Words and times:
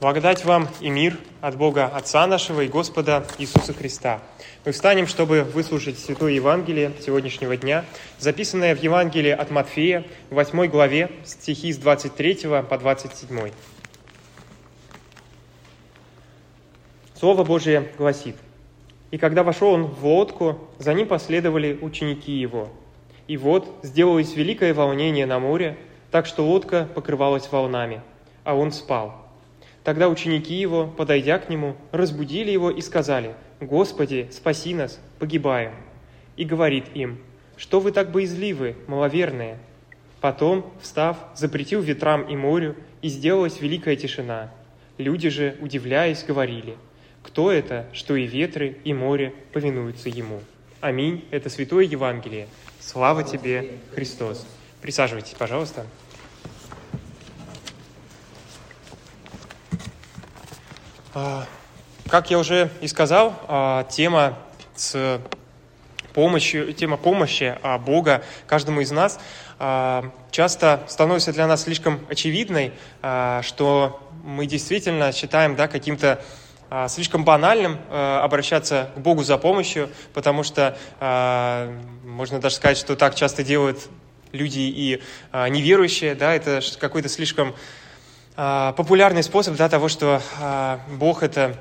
Благодать 0.00 0.46
вам 0.46 0.66
и 0.80 0.88
мир 0.88 1.18
от 1.42 1.58
Бога 1.58 1.84
Отца 1.84 2.26
нашего 2.26 2.62
и 2.62 2.68
Господа 2.68 3.26
Иисуса 3.36 3.74
Христа. 3.74 4.22
Мы 4.64 4.72
встанем, 4.72 5.06
чтобы 5.06 5.42
выслушать 5.42 5.98
Святое 5.98 6.32
Евангелие 6.32 6.92
сегодняшнего 7.04 7.54
дня, 7.54 7.84
записанное 8.18 8.74
в 8.74 8.82
Евангелии 8.82 9.30
от 9.30 9.50
Матфея, 9.50 10.06
в 10.30 10.36
8 10.36 10.68
главе, 10.68 11.10
стихи 11.24 11.70
с 11.70 11.76
23 11.76 12.62
по 12.66 12.78
27. 12.78 13.50
Слово 17.14 17.44
Божие 17.44 17.92
гласит, 17.98 18.36
«И 19.10 19.18
когда 19.18 19.42
вошел 19.42 19.68
он 19.72 19.84
в 19.84 20.06
лодку, 20.06 20.66
за 20.78 20.94
ним 20.94 21.08
последовали 21.08 21.78
ученики 21.78 22.32
его. 22.32 22.70
И 23.28 23.36
вот 23.36 23.68
сделалось 23.82 24.34
великое 24.34 24.72
волнение 24.72 25.26
на 25.26 25.38
море, 25.38 25.76
так 26.10 26.24
что 26.24 26.46
лодка 26.46 26.88
покрывалась 26.94 27.52
волнами, 27.52 28.00
а 28.44 28.54
он 28.54 28.72
спал». 28.72 29.29
Тогда 29.84 30.08
ученики 30.08 30.54
его, 30.54 30.86
подойдя 30.86 31.38
к 31.38 31.48
нему, 31.48 31.76
разбудили 31.92 32.50
его 32.50 32.70
и 32.70 32.80
сказали, 32.80 33.34
«Господи, 33.60 34.28
спаси 34.30 34.74
нас, 34.74 35.00
погибаем!» 35.18 35.72
И 36.36 36.44
говорит 36.44 36.84
им, 36.94 37.18
«Что 37.56 37.80
вы 37.80 37.92
так 37.92 38.10
боязливы, 38.10 38.76
маловерные?» 38.86 39.58
Потом, 40.20 40.70
встав, 40.82 41.16
запретил 41.34 41.80
ветрам 41.80 42.22
и 42.22 42.36
морю, 42.36 42.76
и 43.00 43.08
сделалась 43.08 43.60
великая 43.60 43.96
тишина. 43.96 44.50
Люди 44.98 45.30
же, 45.30 45.56
удивляясь, 45.60 46.24
говорили, 46.24 46.76
«Кто 47.22 47.50
это, 47.50 47.86
что 47.92 48.16
и 48.16 48.26
ветры, 48.26 48.76
и 48.84 48.92
море 48.92 49.32
повинуются 49.52 50.08
ему?» 50.10 50.40
Аминь. 50.80 51.26
Это 51.30 51.50
Святое 51.50 51.84
Евангелие. 51.84 52.48
Слава 52.80 53.22
тебе, 53.22 53.72
Христос. 53.94 54.46
Присаживайтесь, 54.80 55.34
пожалуйста. 55.34 55.84
Как 61.12 62.30
я 62.30 62.38
уже 62.38 62.70
и 62.80 62.88
сказал, 62.88 63.34
а, 63.48 63.84
тема 63.84 64.38
с 64.74 65.20
помощью, 66.12 66.72
тема 66.72 66.96
помощи 66.96 67.56
а, 67.62 67.78
Бога 67.78 68.22
каждому 68.46 68.80
из 68.80 68.90
нас 68.90 69.18
часто 70.30 70.82
становится 70.88 71.34
для 71.34 71.46
нас 71.46 71.64
слишком 71.64 72.00
очевидной, 72.08 72.72
что 73.42 74.10
мы 74.24 74.46
действительно 74.46 75.12
считаем 75.12 75.54
да, 75.54 75.68
каким-то 75.68 76.22
слишком 76.88 77.26
банальным 77.26 77.78
обращаться 77.90 78.90
к 78.94 79.00
Богу 79.00 79.22
за 79.22 79.36
помощью, 79.36 79.90
потому 80.14 80.44
что 80.44 80.78
можно 82.06 82.40
даже 82.40 82.54
сказать, 82.54 82.78
что 82.78 82.96
так 82.96 83.16
часто 83.16 83.42
делают 83.44 83.86
люди 84.32 84.60
и 84.60 85.02
неверующие, 85.34 86.14
да, 86.14 86.34
это 86.34 86.62
какой-то 86.78 87.10
слишком 87.10 87.50
а, 87.50 87.54
популярный 88.36 89.22
способ 89.22 89.56
да, 89.56 89.68
того, 89.68 89.88
что 89.88 90.22
а, 90.40 90.80
Бог 90.88 91.22
это 91.22 91.56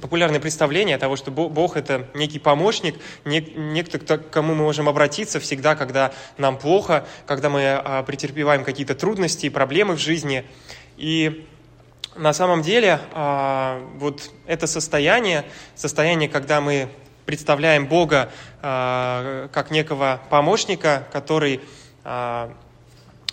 популярное 0.00 0.40
представление 0.40 0.98
того, 0.98 1.14
что 1.14 1.30
Бог– 1.30 1.76
это 1.78 2.08
некий 2.14 2.40
помощник, 2.40 2.96
некто, 3.24 3.98
к 3.98 4.30
кому 4.30 4.54
мы 4.54 4.64
можем 4.64 4.88
обратиться 4.88 5.38
всегда, 5.38 5.76
когда 5.76 6.12
нам 6.38 6.58
плохо, 6.58 7.06
когда 7.24 7.50
мы 7.50 7.62
а, 7.68 8.02
претерпеваем 8.02 8.64
какие-то 8.64 8.94
трудности 8.94 9.46
и 9.46 9.50
проблемы 9.50 9.94
в 9.94 10.00
жизни. 10.00 10.44
И 10.96 11.46
на 12.16 12.32
самом 12.32 12.62
деле 12.62 12.98
вот 13.96 14.30
это 14.46 14.66
состояние, 14.66 15.44
состояние, 15.74 16.30
когда 16.30 16.62
мы 16.62 16.88
представляем 17.26 17.86
Бога 17.86 18.30
как 18.62 19.70
некого 19.70 20.22
помощника, 20.30 21.06
который 21.12 21.60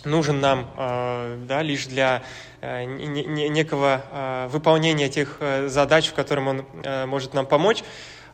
нужен 0.04 0.40
нам 0.40 0.70
э, 0.76 1.38
да, 1.46 1.62
лишь 1.62 1.86
для 1.86 2.22
э, 2.60 2.84
некого 2.84 4.02
э, 4.10 4.48
выполнения 4.50 5.08
тех 5.08 5.40
задач, 5.66 6.08
в 6.08 6.14
которых 6.14 6.46
он 6.46 6.66
может 7.06 7.34
нам 7.34 7.46
помочь. 7.46 7.82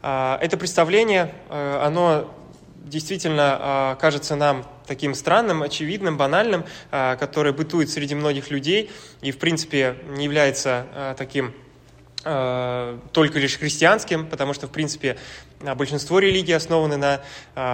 Это 0.03 0.57
представление, 0.59 1.35
оно 1.51 2.33
действительно 2.77 3.99
кажется 4.01 4.35
нам 4.35 4.65
таким 4.87 5.15
странным, 5.15 5.63
очевидным, 5.63 6.17
банальным, 6.17 6.65
которое 6.91 7.53
бытует 7.53 7.91
среди 7.91 8.15
многих 8.15 8.51
людей 8.51 8.91
и, 9.21 9.31
в 9.31 9.39
принципе, 9.39 9.97
не 10.09 10.25
является 10.25 11.15
таким 11.19 11.53
только 12.23 13.39
лишь 13.39 13.59
христианским, 13.59 14.27
потому 14.27 14.53
что, 14.53 14.67
в 14.67 14.71
принципе, 14.71 15.17
большинство 15.77 16.19
религий 16.19 16.53
основаны 16.53 16.97
на 16.97 17.23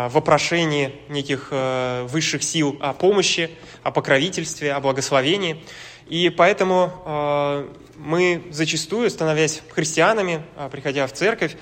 вопрошении 0.08 0.94
неких 1.08 1.48
высших 1.50 2.42
сил 2.44 2.78
о 2.80 2.92
помощи, 2.92 3.50
о 3.82 3.90
покровительстве, 3.90 4.72
о 4.72 4.80
благословении. 4.80 5.64
И 6.08 6.30
поэтому 6.30 7.66
мы 7.96 8.44
зачастую, 8.50 9.10
становясь 9.10 9.62
христианами, 9.70 10.42
приходя 10.70 11.08
в 11.08 11.12
церковь, 11.12 11.56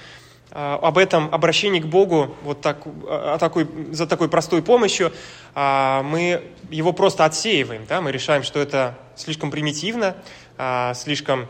об 0.50 0.98
этом 0.98 1.34
обращении 1.34 1.80
к 1.80 1.86
Богу 1.86 2.36
вот 2.42 2.60
так, 2.60 2.86
о 2.86 3.38
такой, 3.40 3.66
за 3.92 4.06
такой 4.06 4.28
простой 4.28 4.62
помощью, 4.62 5.10
мы 5.54 6.42
его 6.70 6.92
просто 6.92 7.24
отсеиваем. 7.24 7.86
Да? 7.88 8.00
Мы 8.00 8.12
решаем, 8.12 8.42
что 8.42 8.60
это 8.60 8.96
слишком 9.16 9.50
примитивно, 9.50 10.16
слишком 10.94 11.48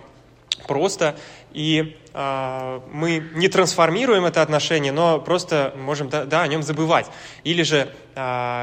просто, 0.66 1.16
и 1.52 1.96
э, 2.12 2.80
мы 2.90 3.30
не 3.34 3.48
трансформируем 3.48 4.24
это 4.24 4.42
отношение, 4.42 4.92
но 4.92 5.20
просто 5.20 5.74
можем 5.76 6.08
да, 6.08 6.24
да, 6.24 6.42
о 6.42 6.46
нем 6.46 6.62
забывать. 6.62 7.06
Или 7.44 7.62
же 7.62 7.92
э, 8.14 8.20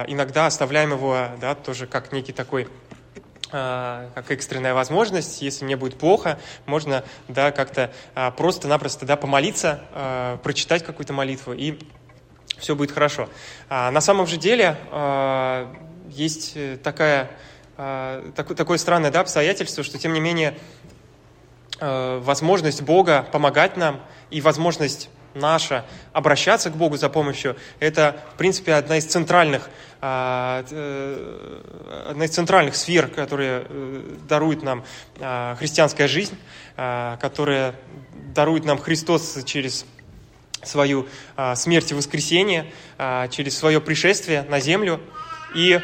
иногда 0.07 0.47
оставляем 0.47 0.91
его 0.91 1.27
да, 1.39 1.55
тоже 1.55 1.87
как 1.87 2.11
некий 2.11 2.33
такой 2.33 2.67
э, 3.51 4.09
как 4.15 4.31
экстренная 4.31 4.73
возможность, 4.73 5.41
если 5.41 5.65
мне 5.65 5.75
будет 5.75 5.97
плохо, 5.97 6.39
можно 6.65 7.03
да, 7.27 7.51
как-то 7.51 7.91
просто-напросто 8.37 9.05
да, 9.05 9.15
помолиться, 9.15 10.39
прочитать 10.43 10.83
какую-то 10.83 11.13
молитву, 11.13 11.53
и 11.53 11.77
все 12.57 12.75
будет 12.75 12.91
хорошо. 12.91 13.29
А 13.69 13.91
на 13.91 14.01
самом 14.01 14.27
же 14.27 14.37
деле 14.37 14.77
есть 16.11 16.57
такая, 16.83 17.31
э, 17.77 18.31
такое, 18.35 18.57
такое 18.57 18.77
странное 18.77 19.11
да, 19.11 19.21
обстоятельство, 19.21 19.83
что 19.83 19.97
тем 19.97 20.13
не 20.13 20.19
менее 20.19 20.57
возможность 21.81 22.81
Бога 22.83 23.27
помогать 23.31 23.75
нам 23.75 23.99
и 24.29 24.39
возможность 24.39 25.09
наша 25.33 25.85
обращаться 26.13 26.69
к 26.69 26.75
Богу 26.75 26.97
за 26.97 27.09
помощью, 27.09 27.55
это, 27.79 28.21
в 28.33 28.37
принципе, 28.37 28.73
одна 28.73 28.97
из 28.97 29.05
центральных, 29.05 29.69
э, 30.01 30.63
э, 30.69 31.61
одна 32.09 32.25
из 32.25 32.31
центральных 32.31 32.75
сфер, 32.75 33.07
которые 33.07 33.65
дарует 34.27 34.63
нам 34.63 34.83
христианская 35.57 36.07
жизнь, 36.07 36.37
которая 36.75 37.75
дарует 38.33 38.65
нам 38.65 38.77
Христос 38.77 39.43
через 39.45 39.85
свою 40.63 41.07
смерть 41.55 41.91
и 41.91 41.95
воскресение, 41.95 42.71
через 43.29 43.57
свое 43.57 43.81
пришествие 43.81 44.43
на 44.43 44.59
землю. 44.59 45.01
И 45.55 45.81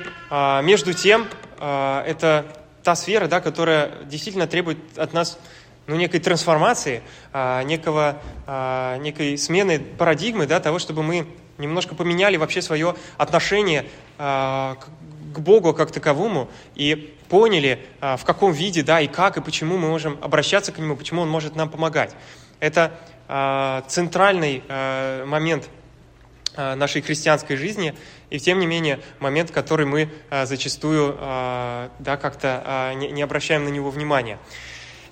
между 0.62 0.94
тем, 0.94 1.28
это 1.60 2.46
та 2.84 2.96
сфера, 2.96 3.28
да, 3.28 3.42
которая 3.42 3.92
действительно 4.06 4.48
требует 4.48 4.78
от 4.98 5.12
нас 5.12 5.38
ну, 5.88 5.96
некой 5.96 6.20
трансформации, 6.20 7.02
а, 7.32 7.64
некого, 7.64 8.22
а, 8.46 8.98
некой 8.98 9.38
смены 9.38 9.80
парадигмы, 9.80 10.46
да, 10.46 10.60
того, 10.60 10.80
чтобы 10.80 11.02
мы 11.02 11.28
немножко 11.58 11.96
поменяли 11.96 12.38
вообще 12.38 12.62
свое 12.62 12.96
отношение 13.18 13.86
а, 14.18 14.78
к 15.34 15.40
Богу 15.40 15.74
как 15.74 15.92
таковому 15.92 16.50
и 16.76 17.16
поняли, 17.30 17.86
в 18.00 18.22
каком 18.24 18.54
виде, 18.54 18.84
да, 18.84 19.02
и 19.02 19.08
как, 19.08 19.38
и 19.38 19.42
почему 19.42 19.78
мы 19.78 19.90
можем 19.90 20.18
обращаться 20.22 20.72
к 20.72 20.78
Нему, 20.80 20.96
почему 20.96 21.22
Он 21.22 21.30
может 21.30 21.56
нам 21.56 21.70
помогать. 21.70 22.16
Это 22.62 22.98
центральный 23.90 24.64
момент 25.26 25.70
нашей 26.56 27.02
христианской 27.02 27.58
жизни, 27.58 27.94
и 28.30 28.40
тем 28.40 28.60
не 28.60 28.66
менее 28.66 29.02
момент, 29.20 29.52
который 29.52 29.86
мы 29.86 30.10
зачастую 30.46 31.18
да, 31.20 32.18
как-то 32.20 32.94
не 32.96 33.22
обращаем 33.22 33.66
на 33.66 33.70
него 33.70 33.92
внимания. 33.92 34.40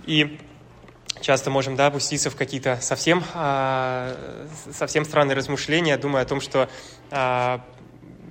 И 0.05 0.39
часто 1.25 1.49
можем 1.49 1.75
да, 1.75 1.87
опуститься 1.87 2.29
в 2.29 2.35
какие-то 2.35 2.77
совсем, 2.81 3.23
а, 3.33 4.16
совсем 4.72 5.05
странные 5.05 5.35
размышления, 5.35 5.97
думая 5.97 6.22
о 6.22 6.25
том, 6.25 6.39
что 6.39 6.69
а, 7.09 7.66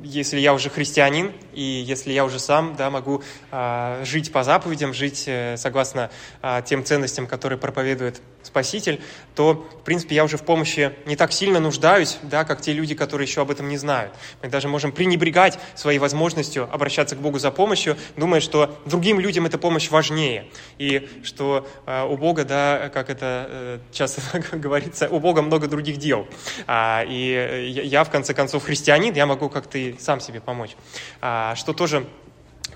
если 0.04 0.38
я 0.38 0.54
уже 0.54 0.70
христианин, 0.70 1.32
и 1.52 1.62
если 1.62 2.12
я 2.12 2.24
уже 2.24 2.38
сам 2.38 2.76
да, 2.76 2.90
могу 2.90 3.24
а, 3.50 4.00
жить 4.04 4.30
по 4.30 4.44
заповедям, 4.44 4.94
жить 4.94 5.24
э, 5.26 5.56
согласно 5.56 6.10
а, 6.40 6.62
тем 6.62 6.84
ценностям, 6.84 7.26
которые 7.26 7.58
проповедует 7.58 8.22
Спаситель, 8.44 9.00
то, 9.34 9.54
в 9.54 9.84
принципе, 9.84 10.14
я 10.14 10.24
уже 10.24 10.36
в 10.36 10.44
помощи 10.44 10.92
не 11.06 11.16
так 11.16 11.32
сильно 11.32 11.60
нуждаюсь, 11.60 12.18
да, 12.22 12.44
как 12.44 12.60
те 12.60 12.72
люди, 12.72 12.94
которые 12.94 13.26
еще 13.26 13.42
об 13.42 13.50
этом 13.50 13.68
не 13.68 13.76
знают. 13.76 14.12
Мы 14.42 14.48
даже 14.48 14.68
можем 14.68 14.92
пренебрегать 14.92 15.58
своей 15.74 15.98
возможностью 15.98 16.68
обращаться 16.72 17.16
к 17.16 17.20
Богу 17.20 17.38
за 17.38 17.50
помощью, 17.50 17.96
думая, 18.16 18.40
что 18.40 18.78
другим 18.86 19.20
людям 19.20 19.46
эта 19.46 19.58
помощь 19.58 19.90
важнее, 19.90 20.46
и 20.78 21.08
что 21.22 21.66
э, 21.86 22.04
у 22.04 22.16
Бога, 22.16 22.44
да, 22.44 22.90
как 22.92 23.10
это 23.10 23.46
э, 23.48 23.78
часто 23.92 24.22
говорится, 24.52 25.08
у 25.08 25.20
Бога 25.20 25.42
много 25.42 25.68
других 25.68 25.96
дел. 25.96 26.26
А, 26.66 27.04
и 27.06 27.32
э, 27.32 27.66
я, 27.68 28.04
в 28.04 28.10
конце 28.10 28.34
концов, 28.34 28.64
христианин, 28.64 29.14
я 29.14 29.26
могу 29.26 29.48
как-то 29.48 29.78
и 29.78 29.98
сам 29.98 30.20
себе 30.20 30.40
помочь. 30.40 30.76
А, 31.20 31.54
что 31.56 31.72
тоже 31.72 32.06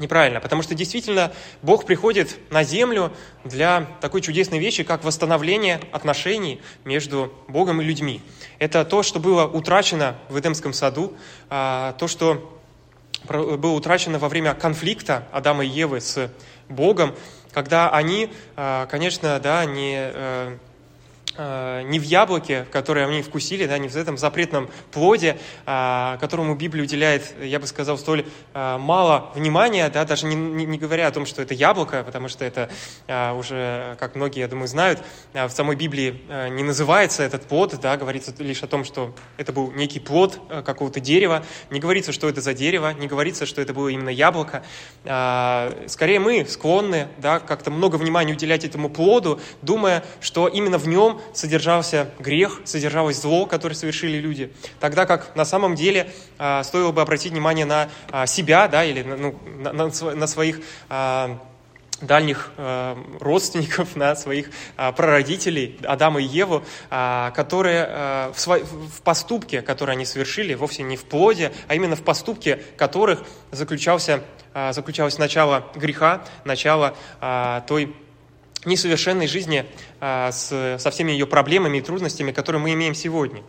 неправильно, 0.00 0.41
потому 0.41 0.62
что 0.62 0.75
действительно 0.75 1.33
Бог 1.62 1.85
приходит 1.85 2.39
на 2.50 2.65
землю 2.65 3.12
для 3.45 3.87
такой 4.00 4.21
чудесной 4.21 4.59
вещи, 4.59 4.83
как 4.83 5.05
восстановление 5.05 5.81
отношений 5.93 6.61
между 6.85 7.33
Богом 7.49 7.81
и 7.81 7.85
людьми. 7.85 8.23
Это 8.59 8.85
то, 8.85 9.03
что 9.03 9.19
было 9.21 9.47
утрачено 9.47 10.17
в 10.29 10.39
Эдемском 10.39 10.73
саду, 10.73 11.15
а, 11.50 11.95
то, 11.95 12.09
что 12.09 12.61
было 13.25 13.73
утрачено 13.73 14.19
во 14.19 14.29
время 14.29 14.55
конфликта 14.55 15.27
Адама 15.33 15.65
и 15.65 15.69
Евы 15.69 16.00
с 16.00 16.31
Богом, 16.69 17.15
когда 17.53 17.91
они, 17.91 18.31
а, 18.56 18.87
конечно, 18.87 19.41
да, 19.41 19.65
не 19.65 20.59
э, 21.38 21.69
Э, 21.69 21.82
не 21.82 21.99
в 21.99 22.02
яблоке, 22.02 22.67
которое 22.70 23.06
они 23.06 23.23
вкусили, 23.23 23.67
да, 23.67 23.79
не 23.79 23.88
в 23.88 23.96
этом 23.96 24.19
запретном 24.19 24.69
плоде, 24.90 25.38
а, 25.67 26.17
которому 26.19 26.55
Библия 26.55 26.85
уделяет, 26.85 27.35
я 27.40 27.58
бы 27.58 27.67
сказал, 27.67 27.99
столь 27.99 28.26
а, 28.55 28.79
мало 28.79 29.31
внимания, 29.35 29.88
да, 29.88 30.05
даже 30.05 30.26
не, 30.26 30.35
не, 30.35 30.79
говоря 30.79 31.06
о 31.06 31.11
том, 31.11 31.26
что 31.26 31.43
это 31.43 31.55
яблоко, 31.55 32.02
потому 32.05 32.29
что 32.29 32.44
это 32.44 32.69
а, 33.06 33.35
уже, 33.35 33.96
как 33.99 34.14
многие, 34.14 34.40
я 34.40 34.49
думаю, 34.49 34.69
знают, 34.69 35.02
в 35.32 35.50
самой 35.50 35.76
Библии 35.76 36.20
не 36.50 36.62
называется 36.62 37.23
этот 37.23 37.46
плод, 37.46 37.79
да, 37.81 37.96
говорится 37.96 38.35
лишь 38.38 38.62
о 38.62 38.67
том, 38.67 38.85
что 38.85 39.14
это 39.37 39.52
был 39.52 39.70
некий 39.73 40.00
плод 40.00 40.40
какого-то 40.64 41.00
дерева, 41.00 41.44
не 41.70 41.81
говорится, 41.81 42.12
что 42.12 42.29
это 42.29 42.40
за 42.40 42.55
дерево, 42.55 42.93
не 42.94 43.06
говорится, 43.06 43.46
что 43.46 43.61
это 43.61 43.73
было 43.73 43.88
именно 43.88 44.08
яблоко. 44.08 44.62
Скорее 45.05 46.19
мы 46.20 46.44
склонны 46.46 47.08
да, 47.19 47.40
как-то 47.40 47.70
много 47.70 47.96
внимания 47.96 48.32
уделять 48.32 48.64
этому 48.64 48.88
плоду, 48.90 49.40
думая, 49.62 50.05
что 50.20 50.49
именно 50.49 50.79
в 50.79 50.88
нем 50.88 51.20
содержался 51.33 52.11
грех, 52.19 52.61
содержалось 52.65 53.21
зло, 53.21 53.47
которое 53.47 53.75
совершили 53.75 54.19
люди. 54.19 54.53
Тогда 54.81 55.07
как 55.07 55.35
на 55.37 55.45
самом 55.45 55.75
деле 55.75 56.13
а, 56.39 56.63
стоило 56.65 56.93
бы 56.93 57.03
обратить 57.03 57.33
внимание 57.33 57.67
на 57.67 57.89
а, 58.11 58.27
себя, 58.27 58.69
да, 58.69 58.85
или 58.85 59.03
ну, 59.03 59.35
на, 59.59 59.73
на, 59.73 60.15
на 60.15 60.27
своих 60.27 60.61
а, 60.89 61.39
дальних 62.01 62.51
э, 62.57 62.97
родственников, 63.21 63.97
на 63.97 64.15
своих 64.15 64.51
э, 64.77 64.93
прародителей 64.93 65.79
Адама 65.85 66.21
и 66.21 66.25
Еву, 66.25 66.63
э, 66.91 67.31
которые 67.35 67.87
э, 67.89 68.33
в, 68.35 68.41
сво... 68.41 68.59
в 68.59 69.03
поступке, 69.03 69.63
который 69.63 69.93
они 69.93 70.05
совершили, 70.05 70.55
вовсе 70.55 70.83
не 70.83 70.97
в 70.97 71.05
плоде, 71.05 71.53
а 71.67 71.75
именно 71.75 71.97
в 71.97 72.03
поступке 72.03 72.61
которых 72.77 73.25
заключался, 73.51 74.23
э, 74.55 74.73
заключалось 74.73 75.19
начало 75.19 75.67
греха, 75.75 76.23
начало 76.45 76.95
э, 77.21 77.63
той 77.67 77.95
несовершенной 78.69 79.26
жизни 79.26 79.67
а, 80.00 80.31
с, 80.31 80.79
со 80.79 80.91
всеми 80.91 81.12
ее 81.12 81.26
проблемами 81.26 81.79
и 81.79 81.81
трудностями, 81.81 82.31
которые 82.31 82.62
мы 82.62 82.73
имеем 82.75 82.94
сегодня. 82.94 83.43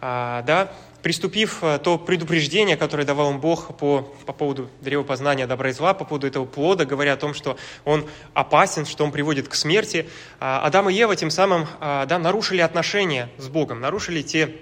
А, 0.00 0.42
да, 0.42 0.72
приступив 1.02 1.58
а, 1.62 1.78
то 1.78 1.96
предупреждение, 1.96 2.76
которое 2.76 3.04
давал 3.04 3.30
им 3.30 3.40
Бог 3.40 3.76
по, 3.78 4.02
по 4.26 4.32
поводу 4.32 4.68
древа 4.82 5.02
познания 5.02 5.46
добра 5.46 5.70
и 5.70 5.72
зла, 5.72 5.94
по 5.94 6.04
поводу 6.04 6.26
этого 6.26 6.44
плода, 6.44 6.84
говоря 6.84 7.14
о 7.14 7.16
том, 7.16 7.32
что 7.32 7.56
он 7.84 8.06
опасен, 8.34 8.84
что 8.84 9.04
он 9.04 9.12
приводит 9.12 9.48
к 9.48 9.54
смерти, 9.54 10.06
Адам 10.40 10.90
и 10.90 10.94
Ева 10.94 11.16
тем 11.16 11.30
самым 11.30 11.66
да, 11.80 12.18
нарушили 12.18 12.60
отношения 12.60 13.30
с 13.38 13.48
Богом, 13.48 13.80
нарушили 13.80 14.22
те 14.22 14.56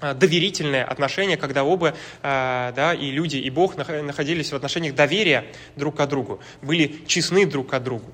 доверительные 0.00 0.84
отношения, 0.84 1.38
когда 1.38 1.64
оба, 1.64 1.94
да, 2.22 2.94
и 2.98 3.10
люди, 3.10 3.36
и 3.36 3.48
Бог 3.48 3.76
находились 3.76 4.52
в 4.52 4.56
отношениях 4.56 4.94
доверия 4.94 5.46
друг 5.76 5.96
к 5.96 6.06
другу, 6.06 6.40
были 6.60 7.00
честны 7.06 7.46
друг 7.46 7.68
к 7.68 7.78
другу. 7.80 8.10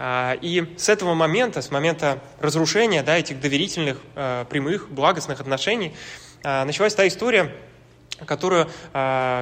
А, 0.00 0.38
и 0.40 0.76
с 0.78 0.88
этого 0.88 1.14
момента, 1.14 1.60
с 1.60 1.72
момента 1.72 2.20
разрушения 2.40 3.02
да, 3.02 3.18
этих 3.18 3.40
доверительных, 3.40 3.98
а, 4.14 4.44
прямых, 4.44 4.88
благостных 4.90 5.40
отношений, 5.40 5.92
а, 6.44 6.64
началась 6.64 6.94
та 6.94 7.06
история, 7.08 7.52
которая 8.24 8.66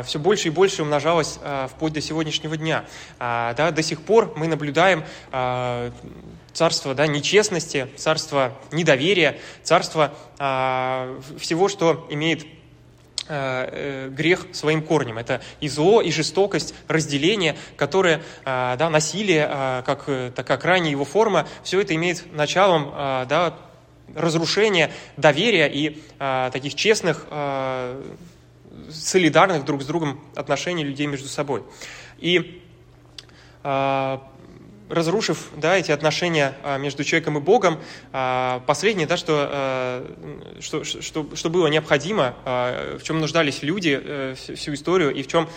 все 0.05 0.19
больше 0.19 0.49
и 0.49 0.51
больше 0.51 0.83
умножалась 0.83 1.39
вплоть 1.71 1.95
до 1.95 2.03
сегодняшнего 2.03 2.59
дня. 2.59 2.85
Да, 3.19 3.71
до 3.71 3.83
сих 3.83 4.03
пор 4.03 4.35
мы 4.37 4.49
наблюдаем 4.49 5.03
царство 6.53 6.95
да, 6.95 7.07
нечестности, 7.07 7.89
царство 7.97 8.53
недоверия, 8.73 9.39
царство 9.63 10.13
всего, 11.39 11.71
что 11.71 12.07
имеет 12.11 12.45
грех 13.29 14.47
своим 14.53 14.83
корнем. 14.83 15.19
Это 15.19 15.41
и 15.61 15.69
зло, 15.69 16.01
и 16.01 16.11
жестокость, 16.11 16.75
разделение, 16.89 17.57
которое, 17.77 18.23
э, 18.45 18.77
да, 18.79 18.91
насилие, 18.91 19.47
как 19.85 20.07
такая 20.35 20.59
крайняя 20.59 20.91
его 20.91 21.05
форма, 21.05 21.49
все 21.63 21.81
это 21.81 21.95
имеет 21.95 22.33
началом 22.33 22.91
да, 23.29 23.59
разрушения 24.15 24.93
доверия 25.17 25.69
и 25.69 26.03
таких 26.53 26.75
честных, 26.75 27.27
солидарных 28.91 29.65
друг 29.65 29.83
с 29.83 29.87
другом 29.87 30.21
отношений 30.35 30.85
людей 30.85 31.07
между 31.07 31.29
собой. 31.29 31.65
И 32.19 32.63
разрушив 34.89 35.51
да, 35.57 35.77
эти 35.77 35.91
отношения 35.91 36.55
а, 36.63 36.79
между 36.79 37.05
человеком 37.05 37.39
и 37.39 37.41
Богом, 37.41 37.79
а, 38.13 38.63
последнее, 38.67 39.07
да, 39.07 39.17
что, 39.17 39.49
а, 39.51 40.61
что, 40.61 40.85
что, 40.85 41.35
что 41.35 41.51
было 41.51 41.67
необходимо, 41.69 42.35
в 42.45 43.03
чем 43.03 43.21
нуждались 43.21 43.63
люди 43.63 43.99
э, 44.03 44.35
всю 44.35 44.75
историю 44.75 45.15
и 45.15 45.23
в 45.23 45.29
чем 45.29 45.49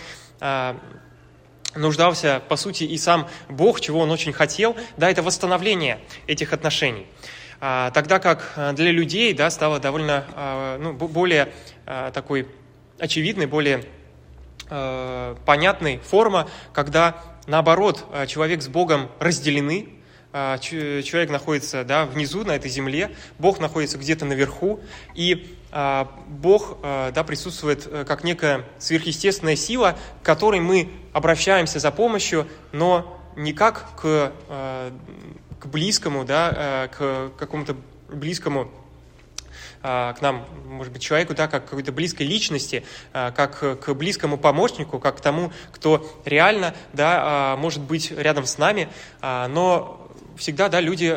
нуждался, 1.74 2.42
по 2.48 2.56
сути, 2.56 2.84
и 2.84 2.98
сам 2.98 3.28
Бог, 3.48 3.80
чего 3.80 4.00
он 4.00 4.10
очень 4.10 4.32
хотел, 4.32 4.76
да, 4.96 5.10
это 5.10 5.22
восстановление 5.22 6.00
этих 6.26 6.52
отношений. 6.52 7.06
Тогда 7.60 8.18
как 8.18 8.54
для 8.74 8.90
людей 8.90 9.34
да, 9.34 9.50
стало 9.50 9.78
довольно 9.78 10.78
ну, 10.80 10.94
более 10.94 11.52
такой 11.84 12.48
очевидной, 12.98 13.46
более 13.46 13.84
понятной 15.44 15.98
форма, 15.98 16.48
когда 16.72 17.22
наоборот, 17.50 18.06
э, 18.12 18.26
человек 18.26 18.62
с 18.62 18.68
Богом 18.68 19.10
разделены, 19.18 19.88
э, 20.32 20.58
человек 20.60 21.30
находится 21.30 21.84
да, 21.84 22.06
внизу, 22.06 22.44
на 22.44 22.52
этой 22.52 22.70
земле, 22.70 23.10
Бог 23.38 23.58
находится 23.58 23.98
где-то 23.98 24.24
наверху, 24.24 24.80
и 25.14 25.56
э, 25.72 26.04
Бог 26.28 26.78
да, 26.82 27.24
присутствует 27.24 27.86
как 28.06 28.24
некая 28.24 28.64
сверхъестественная 28.78 29.56
сила, 29.56 29.98
к 30.22 30.24
которой 30.24 30.60
мы 30.60 30.88
обращаемся 31.12 31.80
за 31.80 31.90
помощью, 31.90 32.46
но 32.72 33.20
не 33.36 33.52
как 33.52 33.96
к, 33.96 34.32
к 35.58 35.66
близкому, 35.66 36.24
да, 36.24 36.88
к 36.88 37.30
какому-то 37.36 37.76
близкому 38.08 38.62
а, 38.62 38.79
к 39.82 40.16
нам, 40.20 40.44
может 40.66 40.92
быть, 40.92 41.02
человеку, 41.02 41.34
да, 41.34 41.48
как 41.48 41.64
к 41.64 41.70
какой-то 41.70 41.92
близкой 41.92 42.26
личности, 42.26 42.84
а, 43.12 43.30
как 43.30 43.80
к 43.80 43.94
близкому 43.94 44.36
помощнику, 44.36 44.98
как 44.98 45.18
к 45.18 45.20
тому, 45.20 45.52
кто 45.72 46.06
реально 46.24 46.74
да, 46.92 47.20
а, 47.22 47.56
может 47.56 47.80
быть 47.80 48.10
рядом 48.10 48.44
с 48.44 48.58
нами, 48.58 48.88
но 49.22 50.08
всегда 50.36 50.68
да, 50.68 50.80
люди 50.80 51.16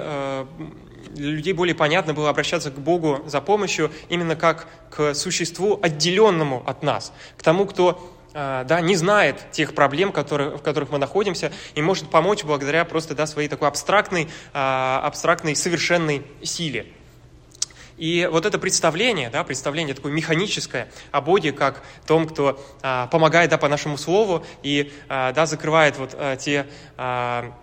для 1.10 1.30
людей 1.30 1.54
более 1.54 1.75
понятно 1.75 2.13
было 2.13 2.29
обращаться 2.29 2.72
к 2.72 2.79
Богу 2.79 3.22
за 3.25 3.39
помощью 3.41 3.91
именно 4.10 4.36
как 4.36 4.67
к 4.89 5.13
существу, 5.13 5.79
отделенному 5.82 6.63
от 6.65 6.84
нас, 6.84 7.13
к 7.38 7.43
тому, 7.43 7.65
кто 7.65 8.12
да, 8.34 8.82
не 8.82 8.96
знает 8.96 9.51
тех 9.51 9.75
проблем, 9.75 10.12
которые, 10.12 10.58
в 10.58 10.62
которых 10.62 10.89
мы 10.89 10.98
находимся, 10.98 11.51
и 11.75 11.82
может 11.82 12.10
помочь 12.10 12.43
благодаря 12.43 12.84
просто 12.84 13.13
да, 13.13 13.27
своей 13.27 13.48
такой 13.48 13.67
абстрактной, 13.67 14.27
абстрактной 14.53 15.55
совершенной 15.55 16.24
силе. 16.41 16.88
И 17.97 18.27
вот 18.31 18.45
это 18.45 18.57
представление, 18.59 19.29
да, 19.29 19.43
представление 19.43 19.95
такое 19.95 20.12
механическое 20.12 20.89
о 21.12 21.21
Боге, 21.21 21.51
как 21.51 21.83
том, 22.07 22.27
кто 22.27 22.63
а, 22.81 23.07
помогает 23.07 23.50
да, 23.50 23.57
по 23.57 23.67
нашему 23.67 23.97
слову 23.97 24.45
и 24.63 24.91
а, 25.09 25.31
да, 25.31 25.45
закрывает 25.45 25.97
вот 25.97 26.15
а, 26.17 26.35
те 26.35 26.67
а, 26.97 27.53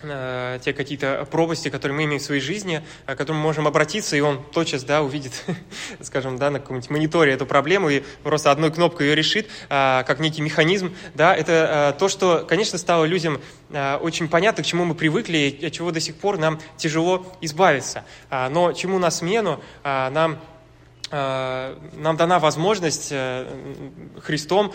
те 0.00 0.72
какие-то 0.76 1.26
пропасти, 1.30 1.70
которые 1.70 1.96
мы 1.96 2.04
имеем 2.04 2.20
в 2.20 2.24
своей 2.24 2.40
жизни, 2.40 2.84
к 3.04 3.16
которым 3.16 3.38
мы 3.38 3.42
можем 3.42 3.66
обратиться, 3.66 4.16
и 4.16 4.20
он 4.20 4.42
тотчас, 4.52 4.84
да, 4.84 5.02
увидит, 5.02 5.44
скажем, 6.02 6.38
да, 6.38 6.50
на 6.50 6.60
каком-нибудь 6.60 6.90
мониторе 6.90 7.32
эту 7.32 7.46
проблему 7.46 7.88
и 7.90 8.04
просто 8.22 8.52
одной 8.52 8.72
кнопкой 8.72 9.08
ее 9.08 9.14
решит, 9.16 9.48
а, 9.68 10.04
как 10.04 10.20
некий 10.20 10.40
механизм, 10.42 10.94
да, 11.14 11.34
это 11.34 11.94
э, 11.94 11.98
то, 11.98 12.08
что, 12.08 12.44
конечно, 12.48 12.78
стало 12.78 13.06
людям 13.06 13.40
э, 13.70 13.96
очень 13.96 14.28
понятно, 14.28 14.62
к 14.62 14.66
чему 14.66 14.84
мы 14.84 14.94
привыкли 14.94 15.38
и 15.38 15.66
от 15.66 15.72
чего 15.72 15.90
до 15.90 16.00
сих 16.00 16.14
пор 16.16 16.38
нам 16.38 16.60
тяжело 16.76 17.26
избавиться. 17.40 18.04
Но 18.30 18.72
чему 18.72 18.98
на 18.98 19.10
смену 19.10 19.60
нам 19.82 20.38
нам 21.10 22.16
дана 22.16 22.38
возможность 22.38 23.12
Христом 24.20 24.72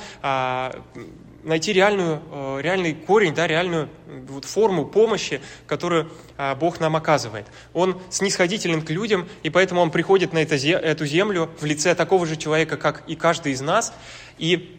найти 1.43 1.73
реальную, 1.73 2.21
э, 2.31 2.59
реальный 2.62 2.93
корень, 2.93 3.33
да, 3.33 3.47
реальную 3.47 3.89
вот 4.27 4.45
форму 4.45 4.85
помощи, 4.85 5.41
которую 5.67 6.12
э, 6.38 6.55
Бог 6.55 6.79
нам 6.79 6.95
оказывает. 6.95 7.45
Он 7.73 8.01
снисходителен 8.09 8.81
к 8.81 8.89
людям, 8.89 9.27
и 9.43 9.50
поэтому 9.50 9.81
Он 9.81 9.91
приходит 9.91 10.33
на 10.33 10.39
эту 10.39 11.05
землю 11.05 11.50
в 11.59 11.65
лице 11.65 11.95
такого 11.95 12.25
же 12.25 12.35
человека, 12.35 12.77
как 12.77 13.03
и 13.07 13.15
каждый 13.15 13.53
из 13.53 13.62
нас, 13.62 13.93
и 14.38 14.77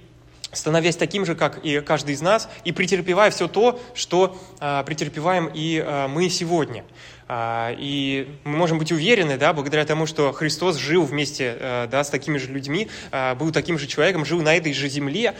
становясь 0.57 0.97
таким 0.97 1.27
же, 1.27 1.35
как 1.35 1.65
и 1.65 1.81
каждый 1.81 2.15
из 2.15 2.23
нас, 2.23 2.49
и 2.65 2.73
претерпевая 2.73 3.31
все 3.31 3.49
то, 3.49 3.81
что 3.95 4.39
а, 4.61 4.83
претерпеваем 4.85 5.51
и 5.53 5.83
а, 5.85 6.09
мы 6.09 6.29
сегодня. 6.29 6.85
А, 7.27 7.75
и 7.79 8.29
мы 8.45 8.57
можем 8.57 8.79
быть 8.79 8.93
уверены, 8.93 9.39
да, 9.39 9.53
благодаря 9.53 9.85
тому, 9.85 10.07
что 10.07 10.33
Христос 10.33 10.77
жил 10.77 11.05
вместе 11.05 11.57
а, 11.59 11.87
да, 11.87 12.05
с 12.05 12.11
такими 12.11 12.39
же 12.39 12.49
людьми, 12.49 12.89
а, 13.11 13.35
был 13.35 13.51
таким 13.51 13.79
же 13.79 13.87
человеком, 13.87 14.25
жил 14.25 14.43
на 14.43 14.55
этой 14.55 14.73
же 14.73 14.89
земле, 14.89 15.35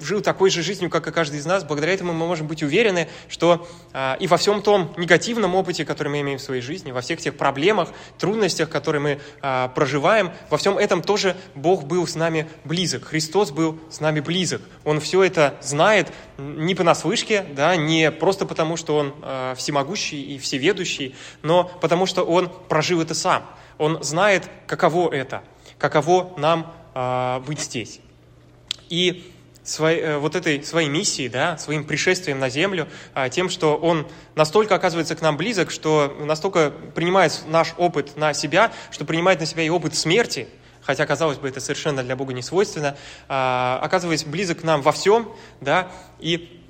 жил 0.00 0.20
такой 0.22 0.50
же 0.50 0.62
жизнью, 0.62 0.90
как 0.90 1.06
и 1.06 1.10
каждый 1.10 1.38
из 1.38 1.46
нас. 1.46 1.64
Благодаря 1.64 1.92
этому 1.92 2.12
мы 2.12 2.26
можем 2.26 2.46
быть 2.46 2.62
уверены, 2.62 3.08
что 3.28 3.66
и 4.20 4.26
во 4.26 4.36
всем 4.36 4.62
том 4.62 4.92
негативном 4.96 5.54
опыте, 5.54 5.84
который 5.84 6.08
мы 6.08 6.20
имеем 6.20 6.38
в 6.38 6.42
своей 6.42 6.62
жизни, 6.62 6.92
во 6.92 7.00
всех 7.00 7.20
тех 7.20 7.36
проблемах, 7.36 7.90
трудностях, 8.18 8.70
которые 8.70 9.00
мы 9.00 9.68
проживаем, 9.74 10.32
во 10.50 10.58
всем 10.58 10.78
этом 10.78 11.02
тоже 11.02 11.36
Бог 11.54 11.84
был 11.84 12.06
с 12.06 12.14
нами 12.14 12.48
близок. 12.64 13.04
Христос 13.04 13.50
был 13.50 13.78
с 13.90 14.00
нами 14.00 14.20
близок. 14.20 14.62
Он 14.84 15.00
все 15.00 15.22
это 15.22 15.54
знает 15.60 16.12
не 16.38 16.74
понаслышке, 16.74 17.44
да, 17.54 17.76
не 17.76 18.10
просто 18.10 18.46
потому, 18.46 18.76
что 18.76 18.96
Он 18.96 19.14
всемогущий 19.56 20.21
и 20.22 20.38
всеведущий, 20.38 21.14
но 21.42 21.64
потому 21.80 22.06
что 22.06 22.22
он 22.24 22.50
прожил 22.68 23.00
это 23.00 23.14
сам. 23.14 23.44
Он 23.78 24.02
знает, 24.02 24.48
каково 24.66 25.12
это, 25.12 25.42
каково 25.78 26.32
нам 26.36 26.72
э, 26.94 27.40
быть 27.46 27.60
здесь. 27.60 28.00
И 28.88 29.32
своей, 29.62 30.00
э, 30.00 30.18
вот 30.18 30.34
этой 30.34 30.62
своей 30.64 30.88
миссией, 30.88 31.28
да, 31.28 31.56
своим 31.58 31.84
пришествием 31.84 32.38
на 32.38 32.48
землю, 32.48 32.88
э, 33.14 33.28
тем, 33.30 33.48
что 33.48 33.76
он 33.76 34.06
настолько 34.34 34.74
оказывается 34.74 35.14
к 35.14 35.22
нам 35.22 35.36
близок, 35.36 35.70
что 35.70 36.16
настолько 36.20 36.70
принимает 36.94 37.42
наш 37.46 37.74
опыт 37.76 38.16
на 38.16 38.34
себя, 38.34 38.72
что 38.90 39.04
принимает 39.04 39.40
на 39.40 39.46
себя 39.46 39.62
и 39.62 39.68
опыт 39.68 39.94
смерти, 39.94 40.48
хотя, 40.82 41.06
казалось 41.06 41.38
бы, 41.38 41.48
это 41.48 41.60
совершенно 41.60 42.02
для 42.02 42.16
Бога 42.16 42.32
не 42.32 42.42
свойственно, 42.42 42.96
э, 43.28 43.78
оказывается 43.80 44.26
близок 44.26 44.60
к 44.60 44.64
нам 44.64 44.82
во 44.82 44.92
всем, 44.92 45.32
да, 45.60 45.90
и 46.18 46.61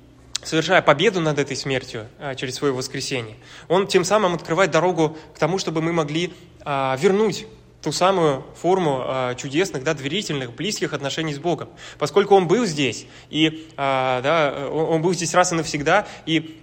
совершая 0.43 0.81
победу 0.81 1.19
над 1.19 1.39
этой 1.39 1.55
смертью 1.55 2.07
а, 2.19 2.35
через 2.35 2.55
свое 2.55 2.73
воскресение, 2.73 3.35
он 3.67 3.87
тем 3.87 4.03
самым 4.03 4.33
открывает 4.33 4.71
дорогу 4.71 5.17
к 5.35 5.39
тому, 5.39 5.57
чтобы 5.57 5.81
мы 5.81 5.93
могли 5.93 6.33
а, 6.61 6.97
вернуть 6.99 7.47
ту 7.81 7.91
самую 7.91 8.45
форму 8.55 9.01
а, 9.03 9.35
чудесных, 9.35 9.83
да, 9.83 9.93
доверительных, 9.93 10.53
близких 10.53 10.93
отношений 10.93 11.33
с 11.33 11.39
Богом. 11.39 11.69
Поскольку 11.99 12.35
Он 12.35 12.47
был 12.47 12.65
здесь, 12.65 13.05
и 13.29 13.69
да, 13.75 14.69
Он 14.71 15.01
был 15.01 15.13
здесь 15.13 15.33
раз 15.33 15.51
и 15.51 15.55
навсегда, 15.55 16.07
и 16.25 16.61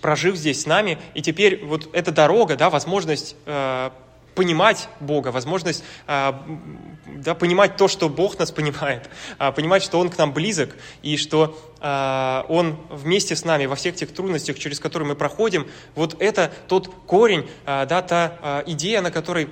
прожив 0.00 0.36
здесь 0.36 0.62
с 0.62 0.66
нами, 0.66 0.98
и 1.14 1.22
теперь 1.22 1.64
вот 1.64 1.88
эта 1.92 2.12
дорога, 2.12 2.56
да, 2.56 2.70
возможность 2.70 3.36
понимать 4.34 4.88
Бога, 5.00 5.28
возможность 5.28 5.84
а, 6.06 6.44
да, 7.06 7.34
понимать 7.34 7.76
то, 7.76 7.88
что 7.88 8.08
Бог 8.08 8.38
нас 8.38 8.50
понимает, 8.50 9.08
а, 9.38 9.52
понимать, 9.52 9.82
что 9.82 9.98
Он 9.98 10.10
к 10.10 10.18
нам 10.18 10.32
близок, 10.32 10.76
и 11.02 11.16
что 11.16 11.58
а, 11.80 12.46
Он 12.48 12.78
вместе 12.90 13.36
с 13.36 13.44
нами 13.44 13.66
во 13.66 13.76
всех 13.76 13.96
тех 13.96 14.12
трудностях, 14.12 14.58
через 14.58 14.80
которые 14.80 15.08
мы 15.08 15.14
проходим, 15.14 15.66
вот 15.94 16.16
это 16.20 16.52
тот 16.68 16.88
корень, 17.06 17.48
да, 17.66 18.02
та 18.02 18.62
идея, 18.66 19.00
на 19.00 19.10
которой 19.10 19.48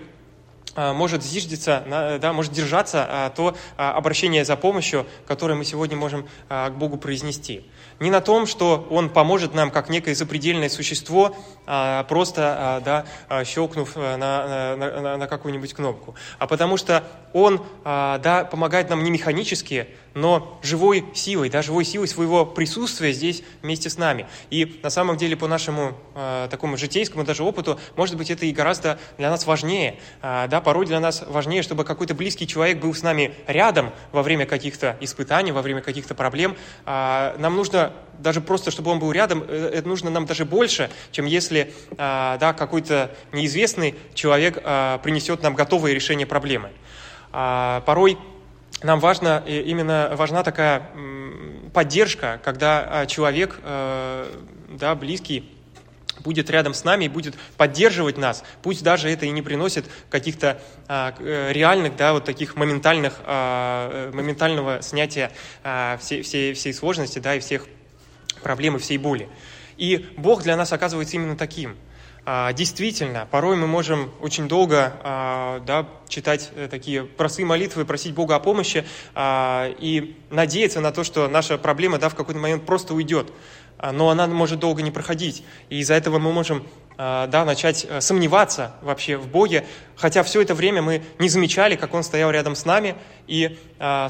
может 0.77 1.23
зиждиться, 1.23 2.19
да, 2.21 2.33
может 2.33 2.53
держаться 2.53 3.33
то 3.37 3.57
обращение 3.77 4.45
за 4.45 4.57
помощью, 4.57 5.07
которое 5.27 5.55
мы 5.55 5.65
сегодня 5.65 5.97
можем 5.97 6.29
к 6.49 6.71
Богу 6.71 6.97
произнести 6.97 7.65
не 8.01 8.11
на 8.11 8.21
том, 8.21 8.47
что 8.47 8.87
Он 8.91 9.11
поможет 9.11 9.55
нам 9.55 9.71
как 9.71 9.91
некое 9.91 10.15
запредельное 10.15 10.71
существо, 10.71 11.37
а, 11.67 12.03
просто 12.05 12.57
а, 12.59 12.81
да, 12.81 13.05
а, 13.29 13.45
щелкнув 13.45 13.95
на, 13.95 14.17
на, 14.17 14.77
на, 14.77 15.17
на 15.19 15.27
какую-нибудь 15.27 15.75
кнопку, 15.75 16.15
а 16.39 16.47
потому 16.47 16.77
что 16.77 17.05
Он 17.33 17.63
да, 17.85 18.49
помогает 18.51 18.91
нам 18.91 19.05
не 19.05 19.11
механически, 19.11 19.87
но 20.15 20.59
живой 20.63 21.05
силой, 21.15 21.51
да, 21.51 21.63
живой 21.63 21.85
силой 21.85 22.09
своего 22.09 22.45
присутствия 22.45 23.13
здесь 23.13 23.43
вместе 23.63 23.91
с 23.91 23.99
нами. 23.99 24.27
И 24.51 24.81
на 24.83 24.91
самом 24.91 25.17
деле 25.17 25.37
по 25.37 25.47
нашему 25.47 25.97
э, 26.15 26.49
такому 26.51 26.77
житейскому 26.77 27.25
даже 27.25 27.43
опыту, 27.43 27.79
может 27.97 28.17
быть, 28.17 28.31
это 28.31 28.47
и 28.47 28.53
гораздо 28.53 28.99
для 29.19 29.31
нас 29.31 29.47
важнее. 29.47 29.99
Э, 30.23 30.47
да, 30.49 30.61
порой 30.61 30.87
для 30.87 31.01
нас 31.01 31.23
важнее, 31.27 31.63
чтобы 31.63 31.85
какой-то 31.85 32.15
близкий 32.15 32.47
человек 32.47 32.79
был 32.79 32.95
с 32.95 33.03
нами 33.03 33.35
рядом 33.47 33.93
во 34.13 34.23
время 34.23 34.47
каких-то 34.47 34.97
испытаний, 35.01 35.53
во 35.53 35.63
время 35.63 35.81
каких-то 35.81 36.15
проблем. 36.15 36.57
Э, 36.87 37.37
нам 37.39 37.57
нужно 37.57 37.93
даже 38.19 38.41
просто, 38.41 38.71
чтобы 38.71 38.91
он 38.91 38.99
был 38.99 39.13
рядом, 39.13 39.45
э, 39.47 39.71
это 39.75 39.89
нужно 39.89 40.11
нам 40.11 40.27
даже 40.27 40.45
больше, 40.45 40.91
чем 41.11 41.27
если 41.27 41.73
э, 41.91 41.97
да, 41.97 42.53
какой-то 42.53 43.11
неизвестный 43.33 43.95
человек 44.15 44.59
э, 44.63 44.99
принесет 45.03 45.43
нам 45.43 45.55
готовое 45.55 45.93
решение 45.93 46.27
проблемы. 46.27 46.71
Э, 47.33 47.81
порой 47.87 48.19
нам 48.83 49.01
важно, 49.01 49.43
именно 49.47 50.13
важна 50.17 50.43
такая 50.43 50.91
поддержка, 51.73 52.41
когда 52.45 52.87
а, 52.89 53.07
человек, 53.07 53.59
э, 53.63 54.33
да, 54.71 54.95
близкий, 54.95 55.57
будет 56.21 56.51
рядом 56.51 56.75
с 56.75 56.85
нами 56.85 57.07
и 57.07 57.09
будет 57.09 57.35
поддерживать 57.57 58.19
нас, 58.19 58.45
пусть 58.63 58.83
даже 58.83 59.09
это 59.09 59.25
и 59.25 59.31
не 59.31 59.41
приносит 59.41 59.87
каких-то 60.11 60.61
а, 60.87 61.15
э, 61.19 61.53
реальных, 61.53 61.97
да, 61.97 62.13
вот 62.13 62.25
таких 62.25 62.57
моментальных, 62.57 63.21
а, 63.25 64.09
э, 64.11 64.15
моментального 64.15 64.83
снятия 64.83 65.31
всей, 65.99 66.23
всей, 66.23 66.53
всей 66.53 66.75
сложности, 66.75 67.19
да, 67.19 67.37
и 67.37 67.41
всех 67.41 67.67
проблем 68.43 68.77
и 68.77 68.79
всей 68.79 68.99
боли. 68.99 69.29
И 69.79 70.13
Бог 70.19 70.43
для 70.43 70.57
нас 70.57 70.73
оказывается 70.73 71.17
именно 71.17 71.37
таким– 71.37 71.77
действительно, 72.55 73.27
порой 73.31 73.57
мы 73.57 73.67
можем 73.67 74.11
очень 74.21 74.47
долго 74.47 74.93
а, 75.03 75.61
да, 75.61 75.89
читать 76.09 76.51
э, 76.55 76.69
такие 76.71 77.05
простые 77.05 77.47
молитвы, 77.47 77.85
просить 77.85 78.15
Бога 78.15 78.37
о 78.37 78.41
помощи 78.41 78.85
а, 79.15 79.73
и 79.79 80.17
надеяться 80.31 80.81
на 80.81 80.93
то, 80.93 81.03
что 81.03 81.29
наша 81.29 81.59
проблема 81.59 81.99
да, 81.99 82.09
в 82.09 82.15
какой-то 82.15 82.41
момент 82.41 82.67
просто 82.67 82.95
уйдет. 82.95 83.33
Но 83.93 84.11
она 84.11 84.27
может 84.27 84.59
долго 84.59 84.83
не 84.83 84.91
проходить. 84.91 85.43
И 85.71 85.79
из-за 85.79 85.95
этого 85.95 86.19
мы 86.19 86.33
можем 86.33 86.67
да, 87.01 87.47
начать 87.47 87.87
э, 87.89 88.03
сомневаться 88.03 88.73
вообще 88.83 89.17
в 89.17 89.27
Боге, 89.27 89.65
хотя 89.97 90.23
все 90.23 90.43
это 90.43 90.55
время 90.55 90.83
мы 90.83 91.03
не 91.19 91.31
замечали, 91.31 91.75
как 91.75 91.95
Он 91.95 92.03
стоял 92.03 92.31
рядом 92.31 92.55
с 92.55 92.67
нами 92.67 92.95
и 93.27 93.59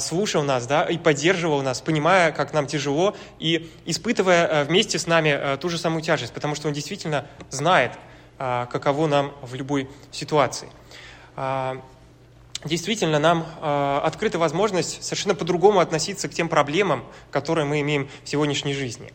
слушал 0.01 0.43
нас, 0.43 0.67
да, 0.67 0.83
и 0.87 0.99
поддерживал 0.99 1.63
нас, 1.63 1.81
понимая, 1.81 2.33
как 2.33 2.53
нам 2.53 2.67
тяжело, 2.67 3.15
и 3.39 3.71
испытывая 3.87 4.47
э, 4.47 4.65
вместе 4.65 4.99
с 4.99 5.07
нами 5.07 5.57
ту 5.59 5.69
же 5.69 5.79
самую 5.79 6.03
тяжесть, 6.03 6.33
потому 6.33 6.57
что 6.57 6.67
Он 6.67 6.75
действительно 6.75 7.27
знает, 7.49 7.93
каково 8.39 9.07
нам 9.07 9.33
в 9.43 9.55
любой 9.55 9.89
ситуации. 10.11 10.69
Действительно, 12.65 13.19
нам 13.19 13.47
а, 13.61 14.01
открыта 14.05 14.39
возможность 14.39 15.03
совершенно 15.03 15.35
по-другому 15.35 15.81
относиться 15.81 16.29
к 16.29 16.33
тем 16.33 16.49
проблемам, 16.49 17.05
которые 17.31 17.67
мы 17.67 17.81
имеем 17.81 18.09
в 18.25 18.29
сегодняшней 18.29 18.75
жизни. 18.75 19.13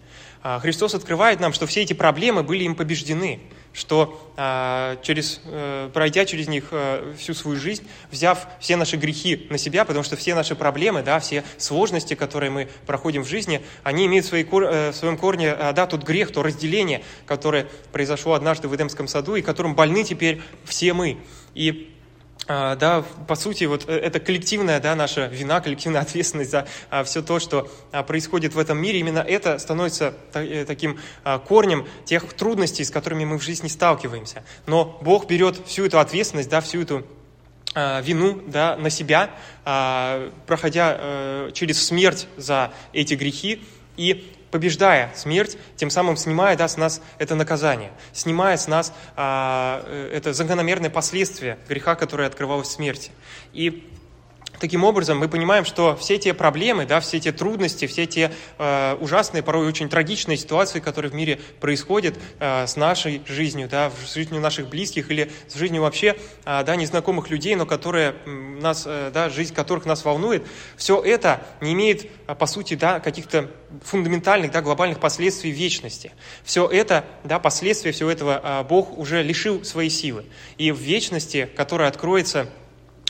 Христос 0.59 0.93
открывает 0.93 1.39
нам, 1.39 1.53
что 1.53 1.65
все 1.65 1.81
эти 1.81 1.93
проблемы 1.93 2.43
были 2.43 2.63
им 2.63 2.75
побеждены, 2.75 3.39
что 3.75 4.97
через, 5.03 5.41
э, 5.45 5.89
пройдя 5.93 6.25
через 6.25 6.47
них 6.47 6.69
э, 6.71 7.13
всю 7.17 7.33
свою 7.33 7.59
жизнь, 7.59 7.87
взяв 8.09 8.47
все 8.59 8.77
наши 8.77 8.95
грехи 8.95 9.47
на 9.49 9.57
себя, 9.57 9.85
потому 9.85 10.03
что 10.03 10.15
все 10.15 10.33
наши 10.33 10.55
проблемы, 10.55 11.03
да, 11.03 11.19
все 11.19 11.43
сложности, 11.57 12.15
которые 12.15 12.49
мы 12.49 12.69
проходим 12.85 13.23
в 13.23 13.27
жизни, 13.27 13.61
они 13.83 14.05
имеют 14.05 14.25
в, 14.25 14.29
своей, 14.29 14.45
э, 14.45 14.91
в 14.91 14.95
своем 14.95 15.17
корне 15.17 15.55
да, 15.55 15.85
тот 15.87 16.03
грех, 16.03 16.31
то 16.31 16.41
разделение, 16.41 17.03
которое 17.25 17.67
произошло 17.91 18.33
однажды 18.33 18.67
в 18.67 18.75
Эдемском 18.75 19.07
саду, 19.07 19.35
и 19.35 19.41
которым 19.41 19.75
больны 19.75 20.03
теперь 20.03 20.41
все 20.63 20.93
мы. 20.93 21.17
И 21.53 21.71
а, 21.71 21.94
да, 22.47 23.03
по 23.27 23.35
сути, 23.35 23.63
вот 23.63 23.89
э, 23.89 23.93
это 23.93 24.19
коллективная, 24.19 24.79
да, 24.79 24.95
наша 24.95 25.25
вина, 25.27 25.61
коллективная 25.61 26.01
ответственность 26.05 26.51
за 26.51 26.67
а, 26.89 27.03
все 27.03 27.21
то, 27.21 27.39
что 27.39 27.71
а, 27.91 28.03
происходит 28.03 28.53
в 28.53 28.59
этом 28.59 28.77
мире, 28.77 28.99
именно 28.99 29.19
это 29.19 29.57
становится 29.57 30.13
э, 30.33 30.65
таким 30.65 30.99
корнем 31.47 31.87
тех 32.05 32.33
трудностей, 32.33 32.83
с 32.83 32.91
которыми 32.91 33.25
мы 33.25 33.39
в 33.39 33.43
жизни 33.43 33.67
сталкиваемся. 33.67 34.43
Но 34.67 34.99
Бог 35.01 35.27
берет 35.27 35.65
всю 35.65 35.85
эту 35.85 35.99
ответственность, 35.99 36.49
да, 36.49 36.61
всю 36.61 36.81
эту 36.81 37.05
вину 37.75 38.41
да, 38.47 38.77
на 38.77 38.89
себя, 38.89 39.31
проходя 40.45 40.97
э, 40.97 41.51
через 41.53 41.85
смерть 41.85 42.27
за 42.37 42.71
эти 42.93 43.15
грехи, 43.15 43.61
и 43.97 44.33
побеждая 44.55 45.11
смерть, 45.15 45.57
тем 45.75 45.89
самым 45.89 46.15
снимая 46.15 46.55
да, 46.55 46.69
с 46.69 46.77
нас 46.77 47.01
это 47.17 47.35
наказание, 47.35 47.91
снимая 48.13 48.55
с 48.55 48.69
нас 48.69 48.93
а, 49.17 49.83
э, 49.85 50.11
это 50.15 50.31
закономерное 50.31 50.89
последствие 50.89 51.57
греха, 51.67 51.95
которое 51.95 52.25
открывалось 52.25 52.69
в 52.69 52.71
смерти. 52.71 53.11
И 53.51 53.85
Таким 54.59 54.83
образом, 54.83 55.17
мы 55.17 55.27
понимаем, 55.27 55.65
что 55.65 55.95
все 55.95 56.17
те 56.17 56.33
проблемы, 56.33 56.85
да, 56.85 56.99
все 56.99 57.19
те 57.19 57.31
трудности, 57.31 57.87
все 57.87 58.05
те 58.05 58.31
э, 58.57 58.97
ужасные, 59.01 59.43
порой 59.43 59.67
очень 59.67 59.89
трагичные 59.89 60.37
ситуации, 60.37 60.79
которые 60.79 61.11
в 61.11 61.15
мире 61.15 61.39
происходят 61.59 62.15
э, 62.39 62.65
с 62.65 62.77
нашей 62.77 63.21
жизнью, 63.27 63.67
да, 63.69 63.91
с 64.05 64.13
жизнью 64.13 64.39
наших 64.39 64.69
близких 64.69 65.11
или 65.11 65.29
с 65.47 65.55
жизнью 65.55 65.81
вообще 65.81 66.15
э, 66.45 66.63
да, 66.63 66.75
незнакомых 66.75 67.29
людей, 67.29 67.55
но 67.55 67.65
которые 67.65 68.15
нас, 68.61 68.83
э, 68.85 69.11
да, 69.13 69.29
жизнь 69.29 69.53
которых 69.53 69.85
нас 69.85 70.05
волнует, 70.05 70.45
все 70.77 71.01
это 71.01 71.41
не 71.61 71.73
имеет, 71.73 72.09
э, 72.27 72.35
по 72.35 72.45
сути, 72.45 72.75
да, 72.75 72.99
каких-то 72.99 73.49
фундаментальных, 73.83 74.51
да, 74.51 74.61
глобальных 74.61 74.99
последствий 74.99 75.51
вечности. 75.51 76.11
Все 76.43 76.67
это, 76.67 77.05
да, 77.23 77.39
последствия 77.39 77.91
всего 77.91 78.09
этого 78.09 78.41
э, 78.43 78.63
Бог 78.63 78.97
уже 78.97 79.23
лишил 79.23 79.63
своей 79.63 79.89
силы. 79.89 80.25
И 80.57 80.71
в 80.71 80.79
вечности, 80.79 81.49
которая 81.55 81.89
откроется 81.89 82.47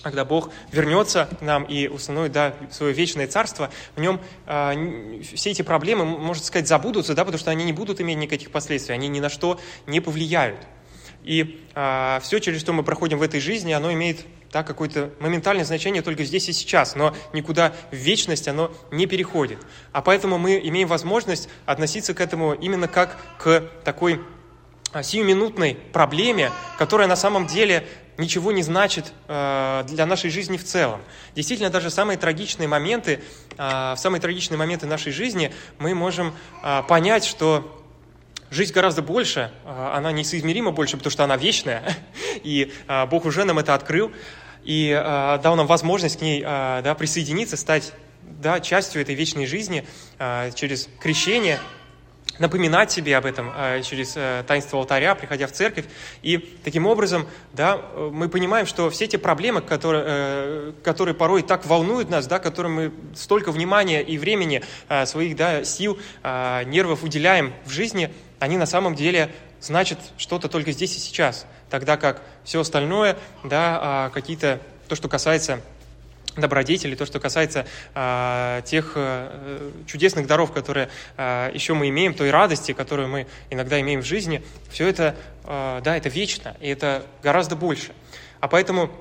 когда 0.05 0.23
Бог 0.23 0.51
вернется 0.71 1.27
к 1.39 1.41
нам 1.41 1.63
и 1.63 1.87
установит 1.87 2.31
да, 2.31 2.53
свое 2.69 2.93
вечное 2.93 3.25
царство, 3.25 3.71
в 3.95 3.99
нем 3.99 4.21
э, 4.45 5.19
все 5.33 5.49
эти 5.49 5.63
проблемы, 5.63 6.05
можно 6.05 6.43
сказать, 6.43 6.67
забудутся, 6.67 7.15
да, 7.15 7.25
потому 7.25 7.39
что 7.39 7.49
они 7.49 7.63
не 7.63 7.73
будут 7.73 7.99
иметь 8.01 8.17
никаких 8.17 8.51
последствий, 8.51 8.93
они 8.93 9.07
ни 9.07 9.19
на 9.19 9.29
что 9.29 9.59
не 9.87 10.01
повлияют. 10.01 10.59
И 11.23 11.41
э, 11.41 11.69
а, 11.73 12.19
все, 12.21 12.39
через 12.39 12.61
что 12.61 12.71
мы 12.71 12.83
проходим 12.83 13.17
в 13.17 13.23
этой 13.23 13.39
жизни, 13.39 13.73
оно 13.73 13.91
имеет 13.93 14.27
да, 14.55 14.63
какое-то 14.63 15.11
моментальное 15.19 15.65
значение 15.65 16.01
только 16.01 16.23
здесь 16.23 16.47
и 16.47 16.53
сейчас, 16.53 16.95
но 16.95 17.13
никуда 17.33 17.73
в 17.91 17.95
вечность 17.95 18.47
оно 18.47 18.71
не 18.89 19.05
переходит. 19.05 19.59
А 19.91 20.01
поэтому 20.01 20.37
мы 20.37 20.61
имеем 20.63 20.87
возможность 20.87 21.49
относиться 21.65 22.13
к 22.13 22.21
этому 22.21 22.53
именно 22.53 22.87
как 22.87 23.17
к 23.37 23.65
такой 23.83 24.21
сиюминутной 25.03 25.75
проблеме, 25.91 26.53
которая 26.77 27.09
на 27.09 27.17
самом 27.17 27.47
деле 27.47 27.85
ничего 28.17 28.53
не 28.53 28.63
значит 28.63 29.11
э, 29.27 29.83
для 29.89 30.05
нашей 30.05 30.29
жизни 30.29 30.55
в 30.55 30.63
целом. 30.63 31.01
Действительно, 31.35 31.69
даже 31.69 31.89
самые 31.89 32.17
трагичные 32.17 32.69
моменты, 32.69 33.19
э, 33.57 33.57
в 33.57 33.97
самые 33.97 34.21
трагичные 34.21 34.57
моменты 34.57 34.85
нашей 34.85 35.11
жизни 35.11 35.53
мы 35.79 35.93
можем 35.93 36.33
э, 36.63 36.81
понять, 36.87 37.25
что 37.25 37.83
жизнь 38.51 38.71
гораздо 38.71 39.01
больше, 39.01 39.51
она 39.65 40.13
несоизмеримо 40.13 40.71
больше, 40.71 40.95
потому 40.95 41.11
что 41.11 41.25
она 41.25 41.35
вечная, 41.35 41.83
и 42.43 42.71
Бог 43.09 43.25
уже 43.25 43.43
нам 43.43 43.59
это 43.59 43.73
открыл, 43.73 44.13
и 44.65 44.91
дал 45.43 45.55
нам 45.55 45.67
возможность 45.67 46.19
к 46.19 46.21
ней 46.21 46.41
да, 46.41 46.95
присоединиться, 46.97 47.55
стать 47.55 47.93
да, 48.23 48.59
частью 48.59 49.01
этой 49.01 49.15
вечной 49.15 49.45
жизни 49.45 49.85
через 50.55 50.89
крещение– 50.99 51.59
напоминать 52.39 52.91
себе 52.91 53.15
об 53.17 53.25
этом 53.25 53.51
э, 53.55 53.81
через 53.81 54.13
э, 54.15 54.43
таинство 54.47 54.79
алтаря, 54.79 55.15
приходя 55.15 55.47
в 55.47 55.51
церковь. 55.51 55.85
И 56.21 56.37
таким 56.63 56.85
образом 56.85 57.27
да, 57.53 57.77
мы 58.11 58.29
понимаем, 58.29 58.65
что 58.65 58.89
все 58.89 59.07
те 59.07 59.17
проблемы, 59.17 59.61
которые, 59.61 60.03
э, 60.05 60.73
которые 60.83 61.15
порой 61.15 61.43
так 61.43 61.65
волнуют 61.65 62.09
нас, 62.09 62.27
да, 62.27 62.39
которым 62.39 62.73
мы 62.73 62.93
столько 63.15 63.51
внимания 63.51 64.01
и 64.01 64.17
времени 64.17 64.63
своих 65.05 65.35
да, 65.35 65.63
сил, 65.63 65.97
нервов 66.23 67.03
уделяем 67.03 67.53
в 67.65 67.71
жизни, 67.71 68.11
они 68.39 68.57
на 68.57 68.65
самом 68.65 68.95
деле 68.95 69.31
значат 69.65 69.99
что-то 70.17 70.49
только 70.49 70.71
здесь 70.71 70.95
и 70.95 70.99
сейчас. 70.99 71.45
Тогда 71.69 71.97
как 71.97 72.21
все 72.43 72.61
остальное, 72.61 73.17
да, 73.43 73.79
а, 73.81 74.09
какие-то, 74.11 74.59
то, 74.87 74.95
что 74.95 75.09
касается 75.09 75.61
добродетели, 76.35 76.95
то, 76.95 77.05
что 77.05 77.19
касается 77.19 77.65
э, 77.93 78.61
тех 78.65 78.93
э, 78.95 79.71
чудесных 79.87 80.27
даров, 80.27 80.51
которые 80.51 80.89
э, 81.15 81.51
еще 81.53 81.73
мы 81.73 81.87
имеем, 81.89 82.13
той 82.13 82.29
радости, 82.29 82.73
которую 82.73 83.07
мы 83.07 83.27
иногда 83.49 83.79
имеем 83.79 84.01
в 84.01 84.05
жизни, 84.05 84.43
все 84.69 84.87
это, 84.87 85.15
э, 85.45 85.81
да, 85.83 85.95
это 85.95 86.09
вечно, 86.09 86.57
и 86.59 86.67
это 86.67 87.05
гораздо 87.23 87.55
больше. 87.55 87.93
А 88.41 88.47
поэтому 88.47 88.91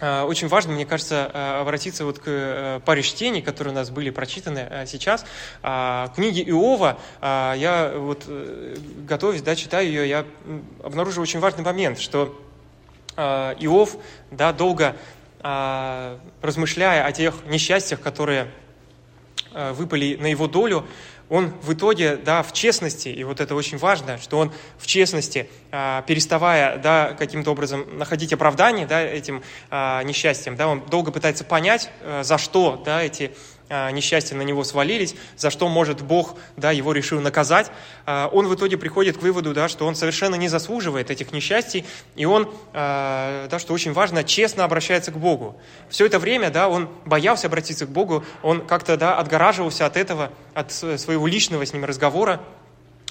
очень 0.00 0.48
важно, 0.48 0.72
мне 0.72 0.86
кажется, 0.86 1.30
э, 1.32 1.60
обратиться 1.60 2.04
вот 2.04 2.18
к 2.18 2.24
э, 2.26 2.80
паре 2.84 3.02
чтений, 3.02 3.42
которые 3.42 3.72
у 3.72 3.76
нас 3.76 3.90
были 3.90 4.10
прочитаны 4.10 4.66
э, 4.68 4.86
сейчас. 4.86 5.24
Э, 5.62 6.08
книги 6.14 6.42
Иова, 6.42 6.98
э, 7.20 7.54
я 7.56 7.92
вот, 7.96 8.24
э, 8.26 8.76
готовясь, 9.06 9.42
да, 9.42 9.54
читаю 9.54 9.86
ее, 9.86 10.08
я 10.08 10.24
обнаружил 10.82 11.22
очень 11.22 11.40
важный 11.40 11.64
момент, 11.64 12.00
что 12.00 12.40
э, 13.16 13.54
Иов, 13.60 13.96
да, 14.30 14.52
долго 14.52 14.96
а, 15.46 16.18
размышляя 16.40 17.04
о 17.04 17.12
тех 17.12 17.34
несчастьях, 17.44 18.00
которые 18.00 18.50
а, 19.52 19.74
выпали 19.74 20.16
на 20.18 20.24
его 20.24 20.48
долю, 20.48 20.86
он 21.28 21.52
в 21.62 21.72
итоге, 21.72 22.16
да, 22.16 22.42
в 22.42 22.52
честности, 22.52 23.08
и 23.08 23.24
вот 23.24 23.40
это 23.40 23.54
очень 23.54 23.78
важно, 23.78 24.18
что 24.18 24.38
он 24.38 24.52
в 24.78 24.86
честности, 24.86 25.48
а, 25.70 26.02
переставая, 26.02 26.78
да, 26.78 27.14
каким-то 27.18 27.50
образом 27.50 27.98
находить 27.98 28.32
оправдание, 28.32 28.86
да, 28.86 29.00
этим 29.00 29.42
несчастьем, 29.70 30.56
да, 30.56 30.68
он 30.68 30.80
долго 30.80 31.10
пытается 31.10 31.44
понять, 31.44 31.90
за 32.22 32.38
что, 32.38 32.82
да, 32.84 33.02
эти 33.02 33.32
а, 33.32 33.53
несчастья 33.92 34.36
на 34.36 34.42
него 34.42 34.64
свалились, 34.64 35.14
за 35.36 35.50
что, 35.50 35.68
может, 35.68 36.02
Бог 36.02 36.36
да, 36.56 36.70
его 36.70 36.92
решил 36.92 37.20
наказать, 37.20 37.70
а, 38.06 38.28
он 38.32 38.46
в 38.46 38.54
итоге 38.54 38.76
приходит 38.76 39.18
к 39.18 39.22
выводу, 39.22 39.54
да, 39.54 39.68
что 39.68 39.86
он 39.86 39.94
совершенно 39.94 40.34
не 40.36 40.48
заслуживает 40.48 41.10
этих 41.10 41.32
несчастий, 41.32 41.84
и 42.16 42.24
он, 42.24 42.52
а, 42.72 43.48
да, 43.48 43.58
что 43.58 43.72
очень 43.72 43.92
важно, 43.92 44.24
честно 44.24 44.64
обращается 44.64 45.12
к 45.12 45.18
Богу. 45.18 45.56
Все 45.88 46.06
это 46.06 46.18
время 46.18 46.50
да, 46.50 46.68
он 46.68 46.88
боялся 47.04 47.46
обратиться 47.46 47.86
к 47.86 47.90
Богу, 47.90 48.24
он 48.42 48.66
как-то 48.66 48.96
да, 48.96 49.18
отгораживался 49.18 49.86
от 49.86 49.96
этого, 49.96 50.30
от 50.54 50.72
своего 50.72 51.26
личного 51.26 51.64
с 51.64 51.72
ним 51.72 51.84
разговора, 51.84 52.40
а, 52.40 52.63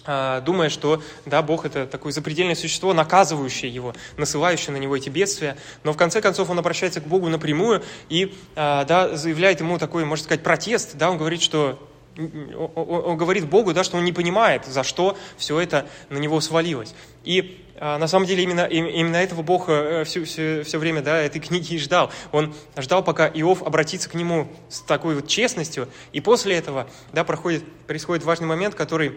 думая, 0.05 0.69
что 0.69 1.01
да, 1.25 1.41
Бог 1.41 1.65
это 1.65 1.85
такое 1.85 2.11
запредельное 2.11 2.55
существо, 2.55 2.93
наказывающее 2.93 3.73
его, 3.73 3.93
насылающее 4.17 4.71
на 4.71 4.77
него 4.77 4.97
эти 4.97 5.09
бедствия. 5.09 5.57
Но 5.83 5.93
в 5.93 5.97
конце 5.97 6.21
концов 6.21 6.49
он 6.49 6.59
обращается 6.59 7.01
к 7.01 7.07
Богу 7.07 7.29
напрямую 7.29 7.83
и 8.09 8.35
а, 8.55 8.85
да, 8.85 9.15
заявляет 9.15 9.59
ему 9.59 9.77
такой, 9.77 10.05
можно 10.05 10.23
сказать, 10.23 10.43
протест. 10.43 10.95
Да, 10.95 11.09
он 11.09 11.17
говорит, 11.17 11.41
что 11.41 11.79
он 12.15 13.17
говорит 13.17 13.47
Богу, 13.47 13.73
да, 13.73 13.83
что 13.83 13.97
он 13.97 14.05
не 14.05 14.13
понимает, 14.13 14.65
за 14.65 14.83
что 14.83 15.17
все 15.37 15.59
это 15.59 15.87
на 16.09 16.17
него 16.19 16.39
свалилось. 16.41 16.93
И 17.23 17.59
а, 17.79 17.97
на 17.97 18.07
самом 18.07 18.27
деле 18.27 18.43
именно, 18.43 18.65
именно 18.65 19.17
этого 19.17 19.41
Бог 19.41 19.65
э, 19.67 20.03
все, 20.05 20.23
все, 20.23 20.63
все 20.63 20.77
время 20.77 21.01
да, 21.01 21.17
этой 21.17 21.41
книги 21.41 21.73
и 21.73 21.79
ждал. 21.79 22.11
Он 22.31 22.53
ждал, 22.77 23.03
пока 23.03 23.27
Иов 23.27 23.63
обратится 23.63 24.09
к 24.09 24.13
нему 24.13 24.47
с 24.69 24.81
такой 24.81 25.15
вот 25.15 25.27
честностью, 25.27 25.89
и 26.11 26.21
после 26.21 26.55
этого 26.55 26.87
да, 27.13 27.23
проходит, 27.23 27.63
происходит 27.87 28.23
важный 28.23 28.47
момент, 28.47 28.75
который 28.75 29.09
а, 29.09 29.15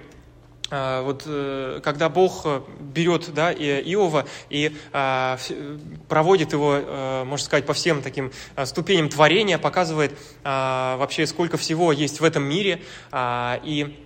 вот 1.02 1.22
э, 1.26 1.80
когда 1.82 2.08
Бог 2.08 2.42
э, 2.44 2.60
берет 2.80 3.32
да, 3.32 3.52
Иова 3.52 4.26
и 4.50 4.76
а, 4.92 5.38
проводит 6.08 6.52
его, 6.52 6.74
э, 6.74 7.24
можно 7.24 7.44
сказать, 7.44 7.66
по 7.66 7.72
всем 7.72 8.02
таким 8.02 8.32
ступеням 8.64 9.08
творения, 9.08 9.58
показывает 9.58 10.18
а, 10.42 10.96
вообще, 10.96 11.26
сколько 11.26 11.56
всего 11.56 11.92
есть 11.92 12.20
в 12.20 12.24
этом 12.24 12.42
мире, 12.42 12.82
и 13.14 14.05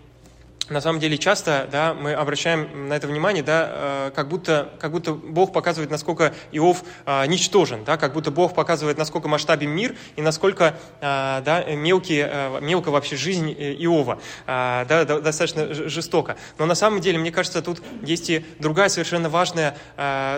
на 0.71 0.81
самом 0.81 1.01
деле 1.01 1.19
часто 1.19 1.69
да, 1.71 1.95
мы 1.95 2.15
обращаем 2.15 2.89
на 2.89 2.95
это 2.95 3.07
внимание, 3.07 3.43
да, 3.43 3.69
э, 3.71 4.11
как, 4.15 4.29
будто, 4.29 4.71
как 4.79 4.93
будто 4.93 5.13
Бог 5.13 5.53
показывает, 5.53 5.91
насколько 5.91 6.33
Иов 6.53 6.85
а, 7.05 7.27
ничтожен, 7.27 7.85
да, 7.85 7.97
как 7.97 8.13
будто 8.13 8.31
Бог 8.31 8.55
показывает, 8.55 8.97
насколько 8.97 9.29
масштабен 9.29 9.71
мир 9.71 9.97
и 10.17 10.23
насколько 10.23 10.77
а, 11.01 11.41
да, 11.43 11.65
мелкие, 11.65 12.61
мелко 12.61 12.91
вообще 12.91 13.17
жизнь 13.17 13.51
Иова, 13.51 14.21
да, 14.47 15.05
достаточно 15.05 15.75
жестоко. 15.75 16.37
Но 16.59 16.67
на 16.67 16.75
самом 16.75 17.01
деле, 17.01 17.19
мне 17.19 17.33
кажется, 17.33 17.63
тут 17.63 17.83
есть 18.03 18.31
и 18.31 18.45
другая 18.59 18.89
совершенно 18.89 19.29
важная, 19.29 19.77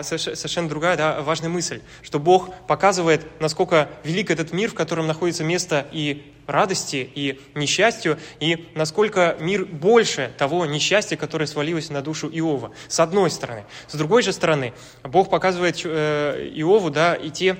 совершенно 0.01 0.67
другая 0.67 0.97
да, 0.97 1.21
важная 1.21 1.49
мысль, 1.49 1.81
что 2.01 2.19
Бог 2.19 2.53
показывает, 2.67 3.25
насколько 3.39 3.89
велик 4.03 4.31
этот 4.31 4.51
мир, 4.51 4.71
в 4.71 4.73
котором 4.73 5.07
находится 5.07 5.43
место 5.43 5.85
и 5.91 6.33
радости 6.47 7.09
и 7.13 7.39
несчастью, 7.55 8.17
и 8.39 8.67
насколько 8.75 9.37
мир 9.39 9.65
больше 9.65 10.31
того 10.37 10.65
несчастья, 10.65 11.15
которое 11.15 11.47
свалилось 11.47 11.89
на 11.89 12.01
душу 12.01 12.29
Иова, 12.29 12.71
с 12.87 12.99
одной 12.99 13.29
стороны. 13.29 13.65
С 13.87 13.95
другой 13.95 14.23
же 14.23 14.33
стороны, 14.33 14.73
Бог 15.03 15.29
показывает 15.29 15.81
э, 15.83 16.49
Иову 16.55 16.89
да, 16.89 17.15
и 17.15 17.29
те 17.29 17.57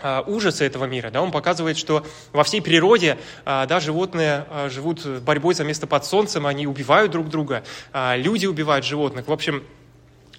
э, 0.00 0.22
ужасы 0.26 0.64
этого 0.64 0.84
мира. 0.84 1.10
Да, 1.10 1.22
он 1.22 1.30
показывает, 1.30 1.76
что 1.76 2.06
во 2.32 2.44
всей 2.44 2.62
природе 2.62 3.18
э, 3.44 3.66
да, 3.68 3.80
животные 3.80 4.46
живут 4.68 5.06
борьбой 5.22 5.54
за 5.54 5.64
место 5.64 5.86
под 5.86 6.04
солнцем, 6.04 6.46
они 6.46 6.66
убивают 6.66 7.12
друг 7.12 7.28
друга, 7.28 7.64
люди 7.92 8.46
убивают 8.46 8.84
животных. 8.84 9.28
В 9.28 9.32
общем, 9.32 9.62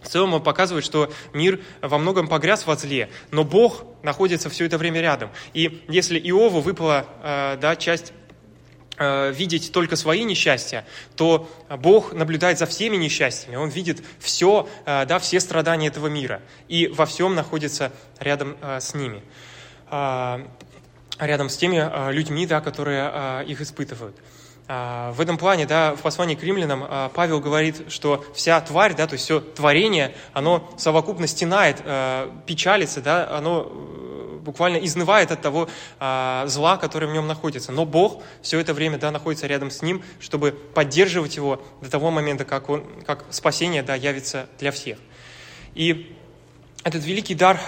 в 0.01 0.09
целом 0.09 0.33
он 0.33 0.43
показывает, 0.43 0.85
что 0.85 1.11
мир 1.33 1.59
во 1.81 1.97
многом 1.97 2.27
погряз 2.27 2.65
во 2.65 2.75
зле, 2.75 3.09
но 3.31 3.43
Бог 3.43 3.83
находится 4.03 4.49
все 4.49 4.65
это 4.65 4.77
время 4.77 5.01
рядом. 5.01 5.31
И 5.53 5.83
если 5.87 6.19
Иову 6.19 6.61
выпала 6.61 7.05
э, 7.23 7.57
да, 7.59 7.75
часть 7.75 8.13
э, 8.97 9.31
видеть 9.31 9.71
только 9.71 9.95
свои 9.95 10.23
несчастья, 10.23 10.85
то 11.15 11.49
Бог 11.79 12.13
наблюдает 12.13 12.59
за 12.59 12.65
всеми 12.67 12.95
несчастьями, 12.95 13.55
Он 13.55 13.69
видит 13.69 14.03
все, 14.19 14.69
э, 14.85 15.05
да, 15.05 15.19
все 15.19 15.39
страдания 15.39 15.87
этого 15.87 16.07
мира 16.07 16.41
и 16.67 16.87
во 16.87 17.05
всем 17.05 17.35
находится 17.35 17.91
рядом 18.19 18.57
с 18.61 18.93
ними, 18.93 19.23
рядом 21.19 21.49
с 21.49 21.57
теми 21.57 22.11
людьми, 22.11 22.45
да, 22.45 22.61
которые 22.61 23.43
их 23.45 23.61
испытывают. 23.61 24.15
А, 24.69 25.13
в 25.13 25.21
этом 25.21 25.37
плане, 25.37 25.65
да, 25.65 25.95
в 25.95 26.01
послании 26.01 26.35
к 26.35 26.43
римлянам 26.43 26.83
а, 26.85 27.09
Павел 27.09 27.39
говорит, 27.39 27.89
что 27.89 28.25
вся 28.33 28.59
тварь, 28.59 28.95
да, 28.95 29.07
то 29.07 29.13
есть 29.13 29.23
все 29.23 29.39
творение, 29.39 30.13
оно 30.33 30.69
совокупно 30.77 31.25
стенает, 31.25 31.81
а, 31.85 32.29
печалится, 32.45 33.01
да, 33.01 33.29
оно 33.29 33.71
э, 33.71 34.39
буквально 34.39 34.77
изнывает 34.77 35.31
от 35.31 35.41
того 35.41 35.67
зла, 35.99 36.77
которое 36.77 37.07
в 37.07 37.11
нем 37.11 37.27
находится. 37.27 37.73
Но 37.73 37.85
Бог 37.85 38.23
все 38.41 38.59
это 38.59 38.73
время 38.73 38.97
да, 38.97 39.11
находится 39.11 39.45
рядом 39.47 39.71
с 39.71 39.81
ним, 39.81 40.01
чтобы 40.19 40.51
поддерживать 40.51 41.35
его 41.35 41.61
до 41.81 41.89
того 41.89 42.11
момента, 42.11 42.45
как, 42.45 42.69
он, 42.69 42.85
как 43.05 43.25
спасение 43.29 43.83
да, 43.83 43.95
явится 43.95 44.47
для 44.57 44.71
всех. 44.71 44.99
И 45.75 46.15
этот 46.85 47.03
великий 47.03 47.35
дар 47.35 47.59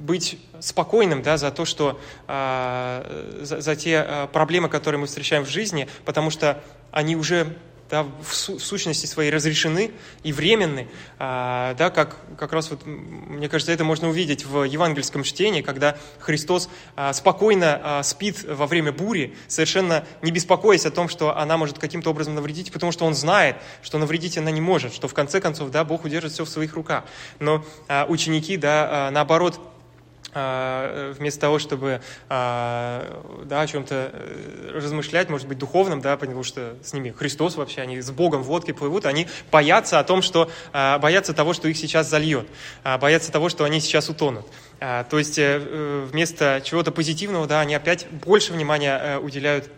быть 0.00 0.38
спокойным 0.60 1.22
да, 1.22 1.36
за 1.36 1.50
то, 1.50 1.64
что 1.64 2.00
э, 2.26 3.40
за, 3.42 3.60
за 3.60 3.76
те 3.76 4.04
э, 4.06 4.26
проблемы, 4.32 4.68
которые 4.68 4.98
мы 4.98 5.06
встречаем 5.06 5.44
в 5.44 5.48
жизни, 5.48 5.88
потому 6.04 6.30
что 6.30 6.62
они 6.90 7.16
уже 7.16 7.54
да, 7.90 8.04
в, 8.22 8.34
су- 8.34 8.58
в 8.58 8.62
сущности 8.62 9.06
своей 9.06 9.30
разрешены 9.30 9.90
и 10.22 10.32
временны, 10.32 10.88
а, 11.18 11.74
да, 11.74 11.90
как, 11.90 12.16
как 12.38 12.52
раз 12.52 12.70
вот, 12.70 12.86
мне 12.86 13.48
кажется, 13.48 13.72
это 13.72 13.84
можно 13.84 14.08
увидеть 14.08 14.46
в 14.46 14.62
евангельском 14.62 15.24
чтении, 15.24 15.60
когда 15.60 15.96
Христос 16.20 16.70
а, 16.94 17.12
спокойно 17.12 17.80
а, 17.82 18.02
спит 18.02 18.44
во 18.44 18.66
время 18.66 18.92
бури, 18.92 19.36
совершенно 19.48 20.04
не 20.22 20.30
беспокоясь 20.30 20.86
о 20.86 20.90
том, 20.90 21.08
что 21.08 21.36
она 21.36 21.56
может 21.56 21.78
каким-то 21.78 22.10
образом 22.10 22.36
навредить, 22.36 22.72
потому 22.72 22.92
что 22.92 23.04
Он 23.04 23.14
знает, 23.14 23.56
что 23.82 23.98
навредить 23.98 24.38
она 24.38 24.52
не 24.52 24.60
может, 24.60 24.94
что 24.94 25.08
в 25.08 25.14
конце 25.14 25.40
концов, 25.40 25.70
да, 25.70 25.84
Бог 25.84 26.04
удержит 26.04 26.32
все 26.32 26.44
в 26.44 26.48
своих 26.48 26.74
руках. 26.74 27.04
Но 27.40 27.64
а, 27.88 28.06
ученики, 28.08 28.56
да, 28.56 29.08
а, 29.08 29.10
наоборот, 29.10 29.60
вместо 30.32 31.40
того, 31.40 31.58
чтобы 31.58 32.00
а, 32.28 33.22
да, 33.44 33.62
о 33.62 33.66
чем-то 33.66 34.10
э, 34.12 34.70
размышлять, 34.74 35.28
может 35.28 35.48
быть, 35.48 35.58
духовном, 35.58 36.00
да, 36.00 36.16
потому 36.16 36.42
что 36.42 36.76
с 36.82 36.92
ними 36.92 37.10
Христос 37.10 37.56
вообще, 37.56 37.80
они 37.80 38.00
с 38.00 38.10
Богом 38.10 38.42
в 38.42 38.50
лодке 38.50 38.72
плывут, 38.72 39.06
они 39.06 39.26
боятся 39.50 39.98
о 39.98 40.04
том, 40.04 40.22
что, 40.22 40.50
а, 40.72 40.98
боятся 40.98 41.34
того, 41.34 41.52
что 41.52 41.68
их 41.68 41.76
сейчас 41.76 42.08
зальет, 42.08 42.46
боятся 43.00 43.32
того, 43.32 43.48
что 43.48 43.64
они 43.64 43.80
сейчас 43.80 44.08
утонут. 44.08 44.46
То 44.78 45.18
есть 45.18 45.38
э, 45.38 46.06
вместо 46.10 46.62
чего-то 46.64 46.90
позитивного, 46.90 47.46
да, 47.46 47.60
они 47.60 47.74
опять 47.74 48.08
больше 48.10 48.54
внимания 48.54 48.98
э, 48.98 49.18
уделяют 49.18 49.70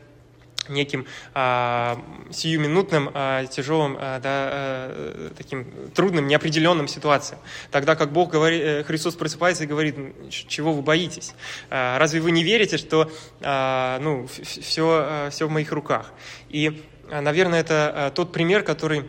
неким 0.68 1.06
а, 1.34 2.00
сиюминутным, 2.30 3.10
а, 3.12 3.44
тяжелым, 3.46 3.96
а, 3.98 4.20
да, 4.20 4.30
а, 4.30 5.32
таким 5.36 5.90
трудным, 5.94 6.26
неопределенным 6.28 6.88
ситуациям. 6.88 7.40
Тогда 7.70 7.96
как 7.96 8.12
Бог 8.12 8.30
говорит, 8.30 8.62
э, 8.62 8.84
Христос 8.84 9.14
просыпается 9.14 9.64
и 9.64 9.66
говорит, 9.66 9.96
чего 10.30 10.72
вы 10.72 10.82
боитесь? 10.82 11.34
А, 11.70 11.98
разве 11.98 12.20
вы 12.20 12.30
не 12.30 12.42
верите, 12.42 12.76
что 12.76 13.10
а, 13.40 13.98
ну, 14.00 14.26
все, 14.26 15.28
все 15.30 15.48
в 15.48 15.50
моих 15.50 15.72
руках? 15.72 16.12
И, 16.48 16.82
наверное, 17.10 17.60
это 17.60 18.12
тот 18.14 18.32
пример, 18.32 18.62
который 18.62 19.04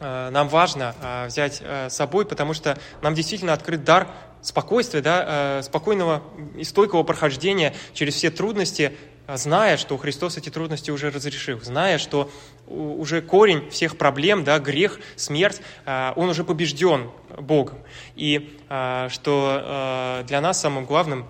нам 0.00 0.48
важно 0.48 0.94
взять 1.28 1.62
с 1.62 1.94
собой, 1.94 2.26
потому 2.26 2.52
что 2.52 2.76
нам 3.00 3.14
действительно 3.14 3.52
открыт 3.52 3.84
дар 3.84 4.08
спокойствия, 4.42 5.00
да, 5.00 5.62
спокойного 5.62 6.22
и 6.56 6.64
стойкого 6.64 7.04
прохождения 7.04 7.74
через 7.94 8.14
все 8.14 8.30
трудности 8.30 8.96
зная, 9.28 9.76
что 9.76 9.96
Христос 9.96 10.36
эти 10.36 10.50
трудности 10.50 10.90
уже 10.90 11.10
разрешил, 11.10 11.60
зная, 11.62 11.98
что 11.98 12.30
уже 12.66 13.22
корень 13.22 13.70
всех 13.70 13.96
проблем, 13.96 14.44
да, 14.44 14.58
грех, 14.58 15.00
смерть, 15.16 15.60
а, 15.84 16.12
он 16.16 16.28
уже 16.28 16.44
побежден 16.44 17.10
Богом. 17.38 17.78
И 18.14 18.58
а, 18.68 19.08
что 19.08 19.60
а, 19.62 20.22
для 20.24 20.40
нас 20.40 20.60
самым 20.60 20.84
главным 20.84 21.26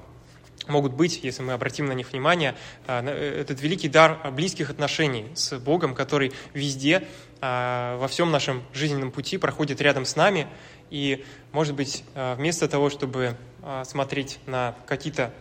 могут 0.66 0.94
быть, 0.94 1.20
если 1.22 1.42
мы 1.42 1.52
обратим 1.52 1.86
на 1.86 1.92
них 1.92 2.10
внимание, 2.10 2.54
этот 2.86 3.60
великий 3.60 3.90
дар 3.90 4.18
близких 4.32 4.70
отношений 4.70 5.26
с 5.34 5.58
Богом, 5.58 5.94
который 5.94 6.32
везде, 6.54 7.06
во 7.42 8.06
всем 8.08 8.30
нашем 8.30 8.62
жизненном 8.72 9.10
пути 9.10 9.36
проходит 9.36 9.82
рядом 9.82 10.06
с 10.06 10.16
нами. 10.16 10.46
И, 10.88 11.22
может 11.52 11.74
быть, 11.74 12.02
вместо 12.14 12.66
того, 12.66 12.88
чтобы 12.88 13.36
смотреть 13.84 14.38
на 14.46 14.74
какие-то 14.86 15.34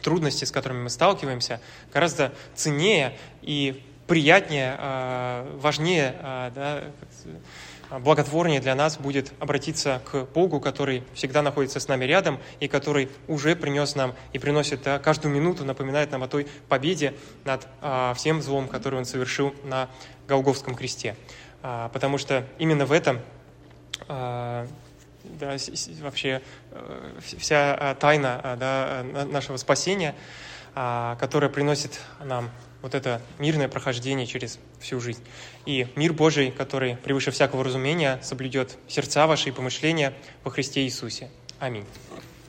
трудности, 0.00 0.44
с 0.44 0.50
которыми 0.50 0.82
мы 0.82 0.90
сталкиваемся, 0.90 1.60
гораздо 1.92 2.32
ценнее 2.54 3.16
и 3.42 3.82
приятнее, 4.06 4.74
а, 4.76 5.56
важнее, 5.58 6.16
а, 6.20 6.50
да, 6.50 7.98
благотворнее 8.00 8.60
для 8.60 8.74
нас 8.74 8.98
будет 8.98 9.32
обратиться 9.38 10.02
к 10.10 10.24
Богу, 10.34 10.58
который 10.60 11.04
всегда 11.14 11.42
находится 11.42 11.78
с 11.78 11.86
нами 11.86 12.04
рядом 12.06 12.40
и 12.58 12.66
который 12.66 13.08
уже 13.28 13.54
принес 13.54 13.94
нам 13.94 14.14
и 14.32 14.40
приносит 14.40 14.82
да, 14.82 14.98
каждую 14.98 15.32
минуту, 15.32 15.64
напоминает 15.64 16.10
нам 16.10 16.24
о 16.24 16.28
той 16.28 16.48
победе 16.68 17.14
над 17.44 17.68
а, 17.80 18.14
всем 18.14 18.42
злом, 18.42 18.66
который 18.66 18.98
Он 18.98 19.04
совершил 19.04 19.54
на 19.62 19.88
Голговском 20.26 20.74
кресте. 20.74 21.16
Потому 21.60 22.16
что 22.16 22.46
именно 22.58 22.86
в 22.86 22.92
этом 22.92 23.20
да, 25.38 25.56
вообще 26.00 26.42
э, 26.70 27.18
вся 27.20 27.76
э, 27.78 27.94
тайна 27.98 28.40
э, 28.42 28.56
да, 28.56 29.24
нашего 29.24 29.56
спасения, 29.56 30.14
а, 30.74 31.16
которая 31.16 31.50
приносит 31.50 32.00
нам 32.22 32.50
вот 32.82 32.94
это 32.94 33.20
мирное 33.38 33.68
прохождение 33.68 34.26
через 34.26 34.58
всю 34.78 35.00
жизнь. 35.00 35.22
И 35.66 35.88
мир 35.96 36.12
Божий, 36.12 36.50
который 36.50 36.96
превыше 36.96 37.30
всякого 37.30 37.64
разумения, 37.64 38.18
соблюдет 38.22 38.78
сердца 38.88 39.26
ваши 39.26 39.50
и 39.50 39.52
помышления 39.52 40.14
во 40.44 40.50
Христе 40.50 40.82
Иисусе. 40.82 41.28
Аминь. 41.58 41.84